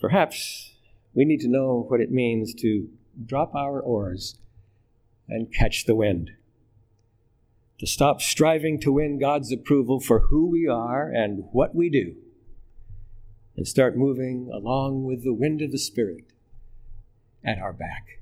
Perhaps 0.00 0.75
we 1.16 1.24
need 1.24 1.40
to 1.40 1.48
know 1.48 1.86
what 1.88 2.00
it 2.00 2.12
means 2.12 2.52
to 2.52 2.88
drop 3.24 3.54
our 3.54 3.80
oars 3.80 4.36
and 5.26 5.52
catch 5.52 5.86
the 5.86 5.94
wind. 5.96 6.30
To 7.80 7.86
stop 7.86 8.20
striving 8.20 8.78
to 8.80 8.92
win 8.92 9.18
God's 9.18 9.50
approval 9.50 9.98
for 9.98 10.20
who 10.28 10.46
we 10.46 10.68
are 10.68 11.10
and 11.10 11.44
what 11.52 11.74
we 11.74 11.88
do, 11.88 12.16
and 13.56 13.66
start 13.66 13.96
moving 13.96 14.50
along 14.52 15.04
with 15.04 15.24
the 15.24 15.32
wind 15.32 15.62
of 15.62 15.72
the 15.72 15.78
Spirit 15.78 16.24
at 17.42 17.58
our 17.58 17.72
back. 17.72 18.20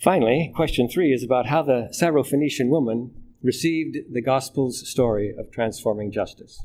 Finally, 0.00 0.52
question 0.54 0.88
three 0.88 1.12
is 1.12 1.22
about 1.24 1.46
how 1.46 1.62
the 1.62 1.92
Syrophoenician 1.92 2.68
woman 2.68 3.12
received 3.42 3.96
the 4.12 4.22
gospel's 4.22 4.88
story 4.88 5.34
of 5.36 5.50
transforming 5.50 6.12
justice. 6.12 6.60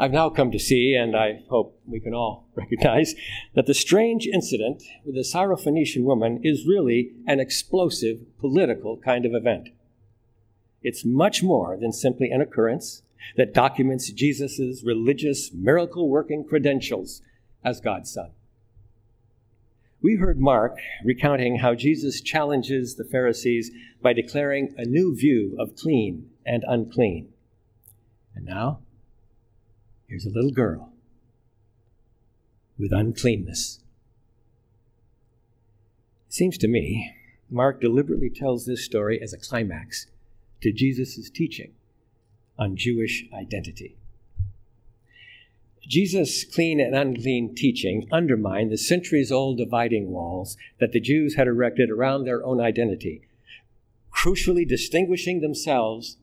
I've 0.00 0.12
now 0.12 0.30
come 0.30 0.50
to 0.52 0.58
see, 0.58 0.94
and 0.94 1.14
I 1.14 1.42
hope 1.50 1.78
we 1.86 2.00
can 2.00 2.14
all 2.14 2.48
recognize, 2.54 3.14
that 3.54 3.66
the 3.66 3.74
strange 3.74 4.26
incident 4.26 4.82
with 5.04 5.14
the 5.14 5.20
Syrophoenician 5.20 6.04
woman 6.04 6.40
is 6.42 6.66
really 6.66 7.12
an 7.26 7.38
explosive 7.38 8.20
political 8.38 8.96
kind 8.96 9.26
of 9.26 9.34
event. 9.34 9.68
It's 10.82 11.04
much 11.04 11.42
more 11.42 11.76
than 11.78 11.92
simply 11.92 12.30
an 12.30 12.40
occurrence 12.40 13.02
that 13.36 13.52
documents 13.52 14.10
Jesus' 14.10 14.82
religious 14.82 15.52
miracle 15.52 16.08
working 16.08 16.44
credentials 16.48 17.20
as 17.62 17.82
God's 17.82 18.10
Son. 18.10 18.30
We 20.00 20.16
heard 20.16 20.40
Mark 20.40 20.78
recounting 21.04 21.58
how 21.58 21.74
Jesus 21.74 22.22
challenges 22.22 22.96
the 22.96 23.04
Pharisees 23.04 23.70
by 24.00 24.14
declaring 24.14 24.74
a 24.78 24.86
new 24.86 25.14
view 25.14 25.58
of 25.60 25.76
clean 25.76 26.30
and 26.46 26.64
unclean. 26.66 27.28
And 28.34 28.46
now, 28.46 28.80
Here's 30.10 30.26
a 30.26 30.30
little 30.30 30.50
girl 30.50 30.92
with 32.76 32.92
uncleanness. 32.92 33.78
It 36.26 36.34
seems 36.34 36.58
to 36.58 36.68
me 36.68 37.14
Mark 37.48 37.80
deliberately 37.80 38.28
tells 38.28 38.66
this 38.66 38.84
story 38.84 39.22
as 39.22 39.32
a 39.32 39.38
climax 39.38 40.08
to 40.62 40.72
Jesus' 40.72 41.30
teaching 41.30 41.74
on 42.58 42.76
Jewish 42.76 43.24
identity. 43.32 43.98
Jesus' 45.88 46.42
clean 46.44 46.80
and 46.80 46.96
unclean 46.96 47.54
teaching 47.54 48.08
undermined 48.10 48.72
the 48.72 48.78
centuries 48.78 49.30
old 49.30 49.58
dividing 49.58 50.10
walls 50.10 50.56
that 50.80 50.90
the 50.90 51.00
Jews 51.00 51.36
had 51.36 51.46
erected 51.46 51.88
around 51.88 52.24
their 52.24 52.44
own 52.44 52.60
identity, 52.60 53.28
crucially 54.12 54.66
distinguishing 54.66 55.40
themselves 55.40 56.16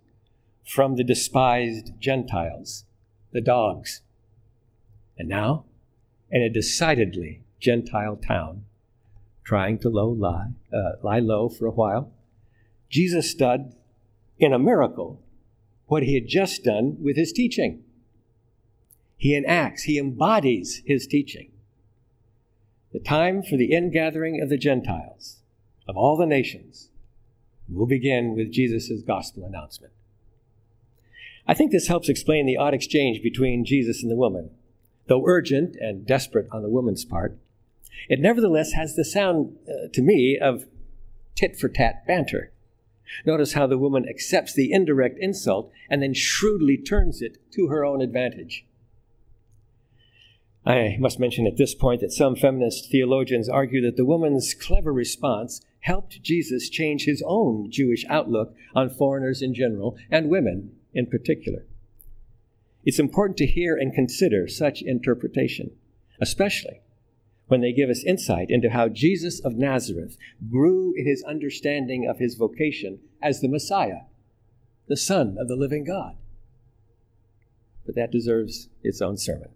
from 0.66 0.98
the 0.98 1.06
despised 1.06 1.92
Gentiles 2.00 2.84
the 3.32 3.42
dogs. 3.42 4.02
And 5.18 5.28
now, 5.28 5.66
in 6.30 6.42
a 6.42 6.50
decidedly 6.50 7.44
Gentile 7.60 8.18
town, 8.18 8.66
trying 9.44 9.80
to 9.80 9.90
low 9.90 10.10
lie, 10.10 10.52
uh, 10.74 10.94
lie 11.02 11.20
low 11.20 11.50
for 11.50 11.66
a 11.66 11.72
while, 11.72 12.12
Jesus 12.90 13.32
stood 13.32 13.74
in 14.38 14.54
a 14.54 14.60
miracle 14.60 15.22
what 15.88 16.04
he 16.04 16.16
had 16.16 16.28
just 16.28 16.64
done 16.64 16.98
with 17.02 17.16
his 17.16 17.32
teaching. 17.32 17.84
He 19.16 19.36
enacts, 19.36 19.84
he 19.84 19.98
embodies 19.98 20.84
his 20.86 21.08
teaching. 21.08 21.52
The 22.94 23.00
time 23.00 23.42
for 23.42 23.58
the 23.58 23.74
ingathering 23.74 24.42
of 24.42 24.50
the 24.50 24.58
Gentiles, 24.58 25.42
of 25.88 25.98
all 25.98 26.18
the 26.18 26.26
nations, 26.26 26.90
will 27.70 27.86
begin 27.86 28.36
with 28.36 28.52
Jesus' 28.52 29.02
gospel 29.02 29.46
announcement. 29.46 29.94
I 31.48 31.54
think 31.54 31.72
this 31.72 31.88
helps 31.88 32.10
explain 32.10 32.46
the 32.46 32.58
odd 32.58 32.74
exchange 32.74 33.22
between 33.24 33.64
Jesus 33.64 34.02
and 34.02 34.12
the 34.12 34.16
woman. 34.16 34.52
Though 35.08 35.26
urgent 35.26 35.78
and 35.78 36.06
desperate 36.06 36.48
on 36.52 36.62
the 36.62 36.70
woman's 36.70 37.06
part, 37.06 37.38
it 38.10 38.20
nevertheless 38.20 38.74
has 38.74 38.96
the 38.96 39.06
sound, 39.06 39.56
uh, 39.68 39.88
to 39.94 40.02
me, 40.02 40.38
of 40.38 40.66
tit 41.36 41.58
for 41.58 41.70
tat 41.70 42.06
banter. 42.06 42.52
Notice 43.26 43.54
how 43.54 43.68
the 43.68 43.78
woman 43.78 44.08
accepts 44.08 44.54
the 44.54 44.72
indirect 44.72 45.18
insult 45.20 45.72
and 45.90 46.04
then 46.04 46.14
shrewdly 46.14 46.78
turns 46.78 47.22
it 47.22 47.38
to 47.54 47.68
her 47.68 47.86
own 47.86 48.02
advantage. 48.02 48.66
I 50.66 50.98
must 51.00 51.18
mention 51.18 51.48
at 51.48 51.56
this 51.56 51.74
point 51.74 52.02
that 52.02 52.12
some 52.12 52.36
feminist 52.36 52.92
theologians 52.92 53.48
argue 53.48 53.82
that 53.84 53.96
the 53.96 54.04
woman's 54.04 54.54
clever 54.54 54.92
response 54.92 55.62
helped 55.80 56.22
Jesus 56.22 56.68
change 56.68 57.06
his 57.06 57.24
own 57.26 57.72
Jewish 57.72 58.04
outlook 58.10 58.54
on 58.76 58.90
foreigners 58.90 59.42
in 59.42 59.54
general 59.54 59.96
and 60.12 60.30
women 60.30 60.77
in 60.98 61.06
particular. 61.06 61.64
It's 62.84 63.00
important 63.00 63.38
to 63.38 63.46
hear 63.46 63.78
and 63.78 63.94
consider 63.94 64.48
such 64.48 64.82
interpretation, 64.82 65.72
especially 66.20 66.82
when 67.48 67.62
they 67.62 67.72
give 67.72 67.90
us 67.90 68.04
insight 68.04 68.50
into 68.50 68.72
how 68.72 68.90
Jesus 68.90 69.40
of 69.40 69.56
Nazareth 69.56 70.18
grew 70.50 70.94
in 70.98 71.06
his 71.06 71.24
understanding 71.24 72.08
of 72.10 72.18
his 72.18 72.36
vocation 72.36 73.00
as 73.22 73.40
the 73.40 73.48
Messiah, 73.48 74.02
the 74.88 74.98
Son 74.98 75.38
of 75.40 75.48
the 75.48 75.56
living 75.56 75.86
God. 75.86 76.16
But 77.86 77.96
that 77.96 78.12
deserves 78.12 78.68
its 78.84 79.02
own 79.02 79.18
sermon. 79.18 79.50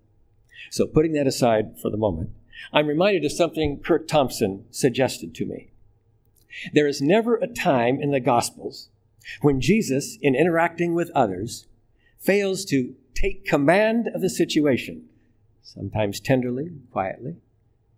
So, 0.69 0.85
putting 0.85 1.13
that 1.13 1.27
aside 1.27 1.79
for 1.81 1.89
the 1.89 1.97
moment, 1.97 2.29
I'm 2.71 2.87
reminded 2.87 3.25
of 3.25 3.31
something 3.31 3.79
Curt 3.79 4.07
Thompson 4.07 4.65
suggested 4.69 5.33
to 5.35 5.45
me. 5.45 5.71
There 6.71 6.87
is 6.87 7.01
never 7.01 7.35
a 7.35 7.47
time 7.47 7.99
in 7.99 8.11
the 8.11 8.19
Gospels 8.19 8.89
when 9.41 9.61
Jesus, 9.61 10.17
in 10.21 10.35
interacting 10.35 10.93
with 10.93 11.11
others, 11.15 11.67
fails 12.19 12.65
to 12.65 12.95
take 13.13 13.45
command 13.45 14.09
of 14.13 14.21
the 14.21 14.29
situation, 14.29 15.05
sometimes 15.61 16.19
tenderly, 16.19 16.71
quietly, 16.91 17.35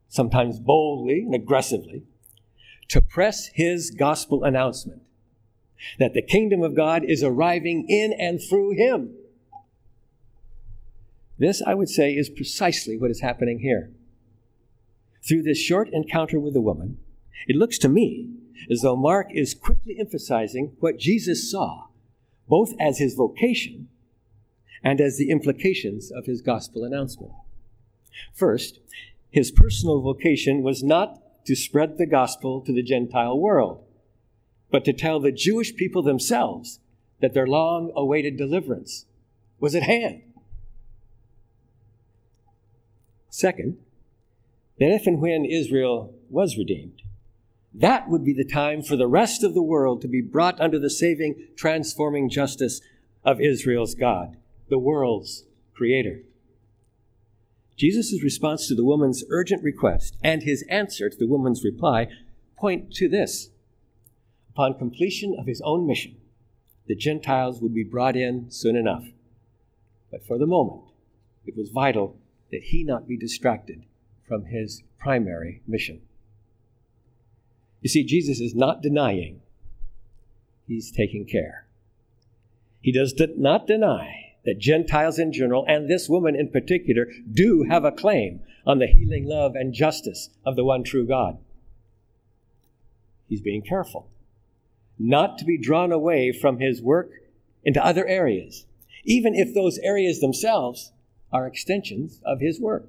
sometimes 0.07 0.59
boldly 0.59 1.21
and 1.21 1.33
aggressively, 1.33 2.03
to 2.89 3.01
press 3.01 3.47
his 3.53 3.91
gospel 3.91 4.43
announcement 4.43 5.01
that 5.99 6.13
the 6.13 6.21
kingdom 6.21 6.62
of 6.62 6.75
God 6.75 7.03
is 7.03 7.23
arriving 7.23 7.86
in 7.89 8.13
and 8.13 8.39
through 8.41 8.71
him. 8.71 9.13
This, 11.38 11.62
I 11.65 11.73
would 11.73 11.89
say, 11.89 12.13
is 12.13 12.29
precisely 12.29 12.97
what 12.97 13.12
is 13.12 13.21
happening 13.21 13.59
here. 13.59 13.91
Through 15.27 15.43
this 15.43 15.57
short 15.57 15.89
encounter 15.91 16.39
with 16.39 16.53
the 16.53 16.62
woman, 16.62 16.99
it 17.47 17.55
looks 17.55 17.77
to 17.79 17.89
me 17.89 18.29
as 18.69 18.81
though 18.81 18.95
Mark 18.95 19.27
is 19.31 19.53
quickly 19.53 19.97
emphasizing 19.99 20.75
what 20.79 20.97
Jesus 20.97 21.49
saw, 21.49 21.87
both 22.47 22.73
as 22.79 22.99
his 22.99 23.15
vocation 23.15 23.87
and 24.83 24.99
as 24.99 25.17
the 25.17 25.29
implications 25.29 26.11
of 26.11 26.25
his 26.25 26.41
gospel 26.41 26.83
announcement. 26.83 27.31
First, 28.33 28.79
his 29.31 29.51
personal 29.51 30.01
vocation 30.01 30.61
was 30.61 30.83
not 30.83 31.45
to 31.45 31.55
spread 31.55 31.97
the 31.97 32.05
gospel 32.05 32.61
to 32.61 32.73
the 32.73 32.83
Gentile 32.83 33.37
world, 33.37 33.83
but 34.71 34.85
to 34.85 34.93
tell 34.93 35.19
the 35.19 35.31
Jewish 35.31 35.75
people 35.75 36.03
themselves 36.03 36.79
that 37.21 37.33
their 37.33 37.47
long 37.47 37.91
awaited 37.95 38.37
deliverance 38.37 39.05
was 39.59 39.75
at 39.75 39.83
hand. 39.83 40.21
Second, 43.29 43.77
that 44.79 44.91
if 44.91 45.07
and 45.07 45.19
when 45.19 45.45
Israel 45.45 46.13
was 46.29 46.57
redeemed, 46.57 47.01
that 47.73 48.07
would 48.07 48.23
be 48.23 48.33
the 48.33 48.45
time 48.45 48.83
for 48.83 48.95
the 48.95 49.07
rest 49.07 49.43
of 49.43 49.53
the 49.53 49.63
world 49.63 50.01
to 50.01 50.07
be 50.07 50.21
brought 50.21 50.59
under 50.62 50.77
the 50.77 50.89
saving, 50.89 51.47
transforming 51.55 52.29
justice 52.29 52.81
of 53.23 53.41
Israel's 53.41 53.95
God, 53.95 54.38
the 54.69 54.77
world's 54.77 55.45
creator. 55.73 56.21
Jesus' 57.75 58.21
response 58.23 58.67
to 58.67 58.75
the 58.75 58.86
woman's 58.86 59.23
urgent 59.29 59.63
request 59.63 60.17
and 60.23 60.43
his 60.43 60.63
answer 60.69 61.09
to 61.09 61.17
the 61.17 61.27
woman's 61.27 61.63
reply 61.63 62.07
point 62.57 62.93
to 62.93 63.09
this. 63.09 63.49
Upon 64.51 64.77
completion 64.77 65.36
of 65.38 65.47
his 65.47 65.62
own 65.62 65.88
mission, 65.88 66.17
the 66.86 66.95
Gentiles 66.95 67.59
would 67.59 67.73
be 67.73 67.83
brought 67.83 68.15
in 68.15 68.51
soon 68.51 68.75
enough. 68.75 69.05
But 70.12 70.25
for 70.27 70.38
the 70.38 70.45
moment, 70.45 70.91
it 71.45 71.57
was 71.57 71.69
vital 71.69 72.17
that 72.51 72.63
he 72.65 72.83
not 72.83 73.07
be 73.07 73.17
distracted 73.17 73.86
from 74.27 74.45
his 74.45 74.83
primary 74.99 75.63
mission. 75.67 76.01
You 77.84 77.89
see, 77.89 78.06
Jesus 78.06 78.39
is 78.39 78.56
not 78.56 78.82
denying, 78.82 79.41
he's 80.67 80.89
taking 80.89 81.26
care. 81.26 81.67
He 82.82 82.93
does 82.93 83.13
not 83.38 83.67
deny 83.67 84.36
that 84.46 84.58
Gentiles 84.58 85.19
in 85.19 85.32
general, 85.32 85.65
and 85.67 85.89
this 85.89 86.10
woman 86.10 86.36
in 86.36 86.50
particular, 86.50 87.08
do 87.32 87.65
have 87.69 87.84
a 87.84 87.91
claim 87.91 88.41
on 88.65 88.80
the 88.80 88.88
healing 88.88 89.26
love 89.26 89.56
and 89.56 89.74
justice 89.74 90.30
of 90.46 90.56
the 90.56 90.63
one 90.63 90.84
true 90.84 91.06
God. 91.06 91.38
He's 93.28 93.41
being 93.41 93.62
careful 93.62 94.10
not 94.98 95.38
to 95.39 95.46
be 95.46 95.58
drawn 95.58 95.91
away 95.91 96.32
from 96.32 96.60
his 96.60 96.82
work 96.82 97.10
into 97.63 97.84
other 97.84 98.08
areas, 98.08 98.65
even 99.04 99.36
if 99.36 99.54
those 99.54 99.78
areas 99.80 100.22
themselves 100.22 100.93
are 101.32 101.48
extensions 101.48 102.22
of 102.26 102.39
his 102.39 102.62
work. 102.62 102.88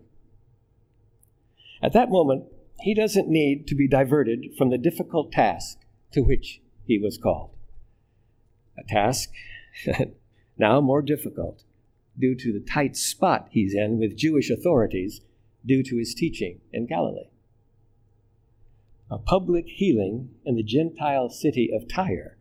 At 1.82 1.94
that 1.94 2.10
moment, 2.10 2.44
he 2.84 2.92
doesn't 2.92 3.28
need 3.28 3.66
to 3.66 3.74
be 3.74 3.88
diverted 3.88 4.50
from 4.58 4.68
the 4.68 4.76
difficult 4.76 5.32
task 5.32 5.78
to 6.12 6.20
which 6.20 6.60
he 6.86 6.98
was 6.98 7.16
called. 7.16 7.56
A 8.78 8.82
task 8.86 9.30
now 10.58 10.82
more 10.82 11.00
difficult 11.00 11.62
due 12.18 12.34
to 12.34 12.52
the 12.52 12.60
tight 12.60 12.94
spot 12.94 13.48
he's 13.50 13.72
in 13.72 13.98
with 13.98 14.18
Jewish 14.18 14.50
authorities 14.50 15.22
due 15.64 15.82
to 15.82 15.96
his 15.96 16.12
teaching 16.12 16.60
in 16.74 16.84
Galilee. 16.84 17.30
A 19.10 19.16
public 19.16 19.64
healing 19.66 20.34
in 20.44 20.56
the 20.56 20.62
Gentile 20.62 21.30
city 21.30 21.70
of 21.74 21.88
Tyre 21.88 22.36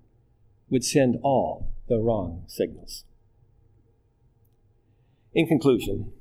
would 0.70 0.84
send 0.84 1.20
all 1.24 1.72
the 1.88 2.00
wrong 2.00 2.44
signals. 2.48 3.06
In 5.34 5.48
conclusion, 5.48 6.12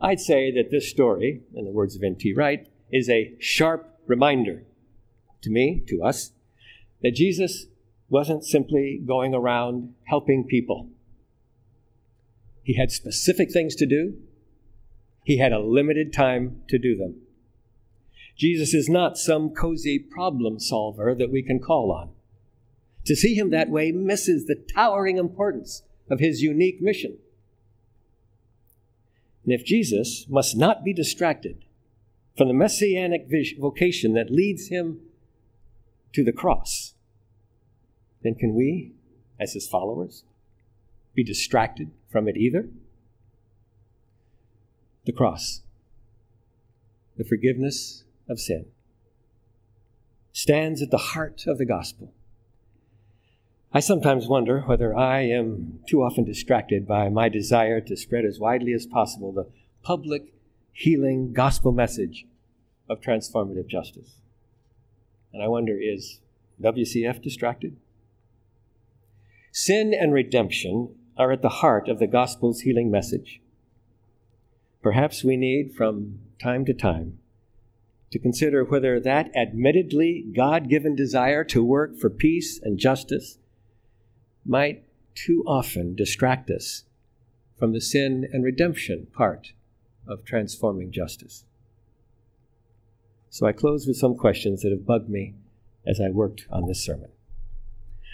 I'd 0.00 0.20
say 0.20 0.52
that 0.52 0.70
this 0.70 0.88
story, 0.88 1.42
in 1.52 1.64
the 1.64 1.72
words 1.72 1.96
of 1.96 2.04
N.T. 2.04 2.32
Wright, 2.32 2.68
is 2.94 3.10
a 3.10 3.34
sharp 3.40 3.98
reminder 4.06 4.62
to 5.42 5.50
me, 5.50 5.82
to 5.88 6.02
us, 6.02 6.30
that 7.02 7.14
Jesus 7.14 7.66
wasn't 8.08 8.44
simply 8.44 9.02
going 9.04 9.34
around 9.34 9.92
helping 10.04 10.44
people. 10.44 10.88
He 12.62 12.76
had 12.76 12.92
specific 12.92 13.50
things 13.50 13.74
to 13.76 13.86
do. 13.86 14.14
He 15.24 15.38
had 15.38 15.52
a 15.52 15.58
limited 15.58 16.12
time 16.12 16.62
to 16.68 16.78
do 16.78 16.96
them. 16.96 17.16
Jesus 18.36 18.72
is 18.72 18.88
not 18.88 19.18
some 19.18 19.50
cozy 19.50 19.98
problem 19.98 20.60
solver 20.60 21.16
that 21.16 21.32
we 21.32 21.42
can 21.42 21.58
call 21.58 21.90
on. 21.90 22.10
To 23.06 23.16
see 23.16 23.34
him 23.34 23.50
that 23.50 23.70
way 23.70 23.90
misses 23.90 24.46
the 24.46 24.54
towering 24.72 25.18
importance 25.18 25.82
of 26.08 26.20
his 26.20 26.42
unique 26.42 26.80
mission. 26.80 27.18
And 29.44 29.52
if 29.52 29.64
Jesus 29.64 30.26
must 30.28 30.56
not 30.56 30.84
be 30.84 30.94
distracted 30.94 31.64
from 32.36 32.48
the 32.48 32.54
messianic 32.54 33.28
vocation 33.58 34.14
that 34.14 34.30
leads 34.30 34.68
him 34.68 35.00
to 36.12 36.24
the 36.24 36.32
cross, 36.32 36.94
then 38.22 38.34
can 38.34 38.54
we, 38.54 38.92
as 39.38 39.52
his 39.52 39.68
followers, 39.68 40.24
be 41.14 41.22
distracted 41.22 41.90
from 42.10 42.28
it 42.28 42.36
either? 42.36 42.68
The 45.04 45.12
cross, 45.12 45.62
the 47.16 47.24
forgiveness 47.24 48.04
of 48.28 48.40
sin, 48.40 48.66
stands 50.32 50.82
at 50.82 50.90
the 50.90 50.98
heart 50.98 51.44
of 51.46 51.58
the 51.58 51.66
gospel. 51.66 52.12
I 53.72 53.80
sometimes 53.80 54.28
wonder 54.28 54.62
whether 54.62 54.96
I 54.96 55.22
am 55.22 55.80
too 55.88 56.02
often 56.02 56.24
distracted 56.24 56.86
by 56.86 57.08
my 57.08 57.28
desire 57.28 57.80
to 57.82 57.96
spread 57.96 58.24
as 58.24 58.38
widely 58.38 58.72
as 58.72 58.86
possible 58.86 59.32
the 59.32 59.50
public 59.82 60.33
healing 60.74 61.32
gospel 61.32 61.70
message 61.70 62.26
of 62.90 63.00
transformative 63.00 63.68
justice. 63.68 64.16
And 65.32 65.40
I 65.40 65.46
wonder 65.46 65.78
is 65.80 66.20
WCF 66.60 67.22
distracted? 67.22 67.76
Sin 69.52 69.94
and 69.94 70.12
redemption 70.12 70.92
are 71.16 71.30
at 71.30 71.42
the 71.42 71.48
heart 71.48 71.88
of 71.88 72.00
the 72.00 72.08
gospel's 72.08 72.62
healing 72.62 72.90
message. 72.90 73.40
Perhaps 74.82 75.22
we 75.22 75.36
need, 75.36 75.72
from 75.72 76.18
time 76.42 76.64
to 76.64 76.74
time, 76.74 77.18
to 78.10 78.18
consider 78.18 78.64
whether 78.64 78.98
that 78.98 79.30
admittedly 79.36 80.26
God 80.34 80.68
given 80.68 80.96
desire 80.96 81.44
to 81.44 81.64
work 81.64 81.96
for 81.96 82.10
peace 82.10 82.60
and 82.60 82.78
justice 82.78 83.38
might 84.44 84.82
too 85.14 85.44
often 85.46 85.94
distract 85.94 86.50
us 86.50 86.82
from 87.56 87.72
the 87.72 87.80
sin 87.80 88.28
and 88.32 88.42
redemption 88.44 89.06
part 89.12 89.52
of 90.06 90.24
transforming 90.24 90.92
justice. 90.92 91.44
So 93.30 93.46
I 93.46 93.52
close 93.52 93.86
with 93.86 93.96
some 93.96 94.16
questions 94.16 94.62
that 94.62 94.70
have 94.70 94.86
bugged 94.86 95.08
me 95.08 95.34
as 95.86 96.00
I 96.00 96.10
worked 96.10 96.46
on 96.50 96.66
this 96.66 96.84
sermon. 96.84 97.10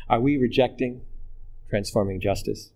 Are 0.08 0.20
we 0.20 0.36
rejecting 0.36 1.02
transforming 1.68 2.20
justice? 2.20 2.70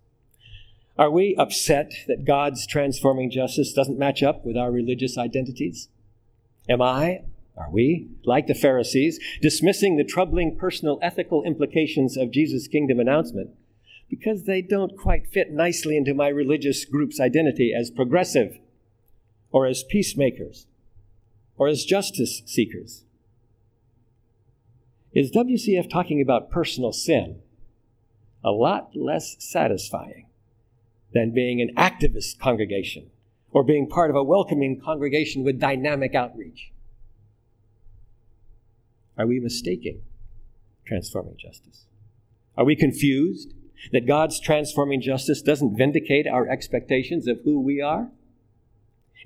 Are 0.97 1.11
we 1.11 1.35
upset 1.37 1.91
that 2.07 2.23
God's 2.23 2.65
transforming 2.65 3.29
justice 3.29 3.73
doesn't 3.73 3.99
match 3.99 4.23
up 4.23 4.45
with 4.45 4.55
our 4.55 4.71
religious 4.71 5.17
identities? 5.17 5.89
Am 6.69 6.81
I, 6.81 7.23
are 7.57 7.69
we, 7.69 8.09
like 8.23 8.47
the 8.47 8.53
Pharisees, 8.53 9.19
dismissing 9.41 9.97
the 9.97 10.05
troubling 10.05 10.55
personal 10.57 10.99
ethical 11.01 11.43
implications 11.43 12.15
of 12.15 12.31
Jesus' 12.31 12.67
kingdom 12.67 12.99
announcement 12.99 13.49
because 14.09 14.43
they 14.43 14.61
don't 14.61 14.97
quite 14.97 15.27
fit 15.27 15.51
nicely 15.51 15.97
into 15.97 16.13
my 16.13 16.27
religious 16.27 16.85
group's 16.85 17.19
identity 17.19 17.73
as 17.77 17.89
progressive 17.89 18.59
or 19.55 19.65
as 19.65 19.85
peacemakers 19.85 20.67
or 21.55 21.69
as 21.69 21.85
justice 21.85 22.41
seekers? 22.45 23.05
Is 25.13 25.31
WCF 25.31 25.89
talking 25.89 26.21
about 26.21 26.51
personal 26.51 26.91
sin? 26.91 27.39
A 28.43 28.51
lot 28.51 28.89
less 28.97 29.37
satisfying 29.39 30.25
than 31.13 31.33
being 31.33 31.61
an 31.61 31.73
activist 31.77 32.37
congregation 32.37 33.09
or 33.49 33.63
being 33.63 33.87
part 33.87 34.09
of 34.09 34.17
a 34.17 34.23
welcoming 34.25 34.77
congregation 34.77 35.45
with 35.45 35.57
dynamic 35.57 36.13
outreach. 36.13 36.73
Are 39.17 39.25
we 39.25 39.39
mistaking 39.39 40.01
transforming 40.85 41.37
justice? 41.37 41.85
Are 42.57 42.65
we 42.65 42.75
confused 42.75 43.53
that 43.93 44.05
God's 44.05 44.37
transforming 44.37 44.99
justice 44.99 45.41
doesn't 45.41 45.77
vindicate 45.77 46.27
our 46.27 46.45
expectations 46.45 47.25
of 47.25 47.39
who 47.45 47.61
we 47.61 47.79
are? 47.79 48.09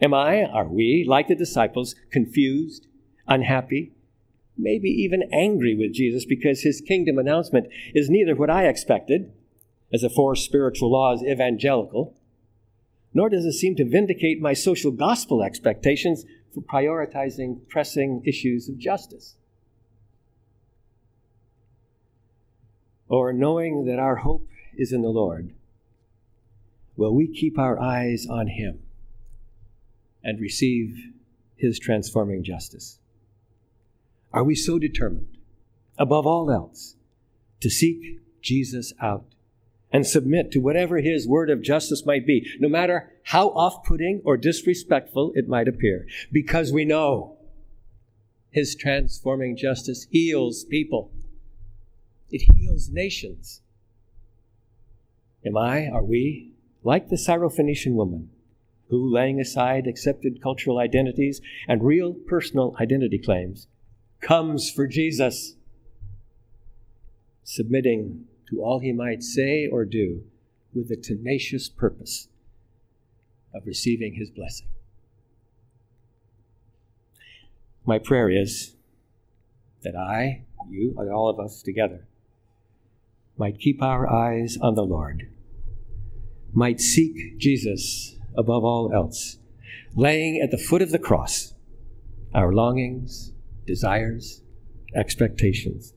Am 0.02 0.14
I, 0.14 0.44
are 0.44 0.68
we, 0.68 1.06
like 1.08 1.28
the 1.28 1.36
disciples, 1.36 1.96
confused, 2.12 2.88
unhappy, 3.28 3.92
maybe 4.58 4.90
even 4.90 5.30
angry 5.32 5.76
with 5.76 5.94
Jesus 5.94 6.26
because 6.26 6.62
his 6.62 6.82
kingdom 6.82 7.18
announcement 7.18 7.68
is 7.94 8.10
neither 8.10 8.36
what 8.36 8.50
I 8.50 8.66
expected, 8.66 9.32
as 9.92 10.04
a 10.04 10.10
four 10.10 10.36
spiritual 10.36 10.92
laws 10.92 11.24
evangelical, 11.24 12.16
nor 13.14 13.30
does 13.30 13.44
it 13.44 13.54
seem 13.54 13.76
to 13.76 13.90
vindicate 13.90 14.40
my 14.40 14.54
social 14.54 14.92
gospel 14.92 15.42
expectations 15.44 16.26
for 16.54 16.62
prioritizing 16.62 17.68
pressing 17.68 18.22
issues 18.26 18.70
of 18.70 18.78
justice. 18.78 19.36
Or 23.08 23.34
knowing 23.34 23.86
that 23.86 23.98
our 23.98 24.18
hope 24.18 24.48
is 24.78 24.94
in 24.94 25.02
the 25.02 25.10
Lord, 25.10 25.54
will 26.96 27.16
we 27.16 27.28
keep 27.28 27.58
our 27.58 27.80
eyes 27.80 28.28
on 28.30 28.48
Him 28.48 28.84
and 30.24 30.40
receive 30.40 31.14
His 31.56 31.80
transforming 31.80 32.44
justice? 32.44 33.00
Are 34.32 34.44
we 34.44 34.56
so 34.56 34.78
determined, 34.78 35.38
above 35.98 36.28
all 36.28 36.52
else, 36.52 36.96
to 37.62 37.70
seek 37.70 38.20
Jesus 38.42 38.94
out 39.02 39.26
and 39.92 40.06
submit 40.06 40.52
to 40.52 40.60
whatever 40.60 41.00
his 41.00 41.28
word 41.28 41.50
of 41.50 41.64
justice 41.64 42.06
might 42.06 42.26
be, 42.26 42.48
no 42.60 42.70
matter 42.70 43.12
how 43.24 43.50
off 43.50 43.84
putting 43.84 44.22
or 44.24 44.38
disrespectful 44.38 45.32
it 45.36 45.48
might 45.48 45.68
appear, 45.68 46.06
because 46.32 46.72
we 46.72 46.86
know 46.86 47.38
his 48.52 48.76
transforming 48.76 49.58
justice 49.58 50.08
heals 50.12 50.64
people, 50.64 51.12
it 52.30 52.44
heals 52.54 52.90
nations. 52.90 53.62
Am 55.46 55.58
I, 55.58 55.88
are 55.88 56.04
we, 56.04 56.52
like 56.84 57.10
the 57.10 57.16
Syrophoenician 57.16 57.94
woman, 57.94 58.30
who, 58.90 59.12
laying 59.12 59.40
aside 59.40 59.88
accepted 59.88 60.42
cultural 60.42 60.80
identities 60.80 61.42
and 61.68 61.84
real 61.84 62.14
personal 62.14 62.76
identity 62.80 63.20
claims, 63.20 63.68
comes 64.20 64.70
for 64.70 64.88
Jesus, 64.88 65.56
submitting 67.44 68.26
to 68.50 68.62
all 68.62 68.80
he 68.80 68.92
might 68.92 69.24
say 69.24 69.68
or 69.68 69.86
do 69.86 70.24
with 70.74 70.90
the 70.90 70.98
tenacious 70.98 71.70
purpose 71.70 72.28
of 73.54 73.66
receiving 73.66 74.16
his 74.16 74.30
blessing. 74.30 74.68
My 77.86 78.00
prayer 78.00 78.30
is 78.30 78.76
that 79.82 79.96
I, 79.96 80.46
you, 80.70 80.96
and 80.98 81.12
all 81.12 81.30
of 81.30 81.40
us 81.40 81.62
together 81.62 82.06
might 83.38 83.60
keep 83.60 83.82
our 83.82 84.12
eyes 84.12 84.58
on 84.62 84.76
the 84.76 84.84
Lord, 84.84 85.30
might 86.54 86.82
seek 86.82 87.38
Jesus 87.38 88.19
above 88.38 88.64
all 88.64 88.92
else, 88.94 89.38
laying 89.96 90.42
at 90.42 90.52
the 90.52 90.58
foot 90.58 90.82
of 90.82 90.92
the 90.92 91.00
cross 91.00 91.54
our 92.34 92.54
longings, 92.54 93.32
desires, 93.66 94.44
expectations, 94.96 95.94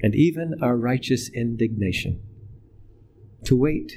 and 0.00 0.14
even 0.14 0.54
our 0.62 0.76
righteous 0.76 1.28
indignation, 1.30 2.22
to 3.44 3.56
wait 3.56 3.92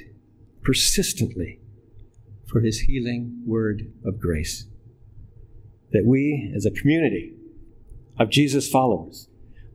persistently 0.62 1.60
for 2.46 2.60
his 2.60 2.80
healing 2.80 3.42
word 3.46 3.92
of 4.04 4.18
grace. 4.18 4.66
That 5.92 6.04
we, 6.04 6.52
as 6.54 6.66
a 6.66 6.70
community 6.70 7.34
of 8.18 8.30
Jesus 8.30 8.68
followers, 8.68 9.28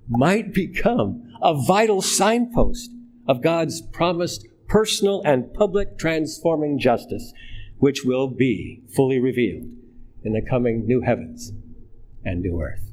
might 0.10 0.54
become 0.54 1.32
a 1.42 1.54
vital 1.54 2.02
signpost 2.02 2.92
of 3.28 3.42
God's 3.42 3.82
promised 3.82 4.48
personal 4.68 5.22
and 5.24 5.54
public 5.54 5.98
transforming 5.98 6.80
justice, 6.80 7.34
which 7.84 8.06
will 8.06 8.30
be 8.30 8.82
fully 8.96 9.20
revealed 9.20 9.66
in 10.24 10.32
the 10.32 10.42
coming 10.42 10.88
new 10.88 11.02
heavens 11.02 11.52
and 12.24 12.42
new 12.42 12.62
earth. 12.62 12.93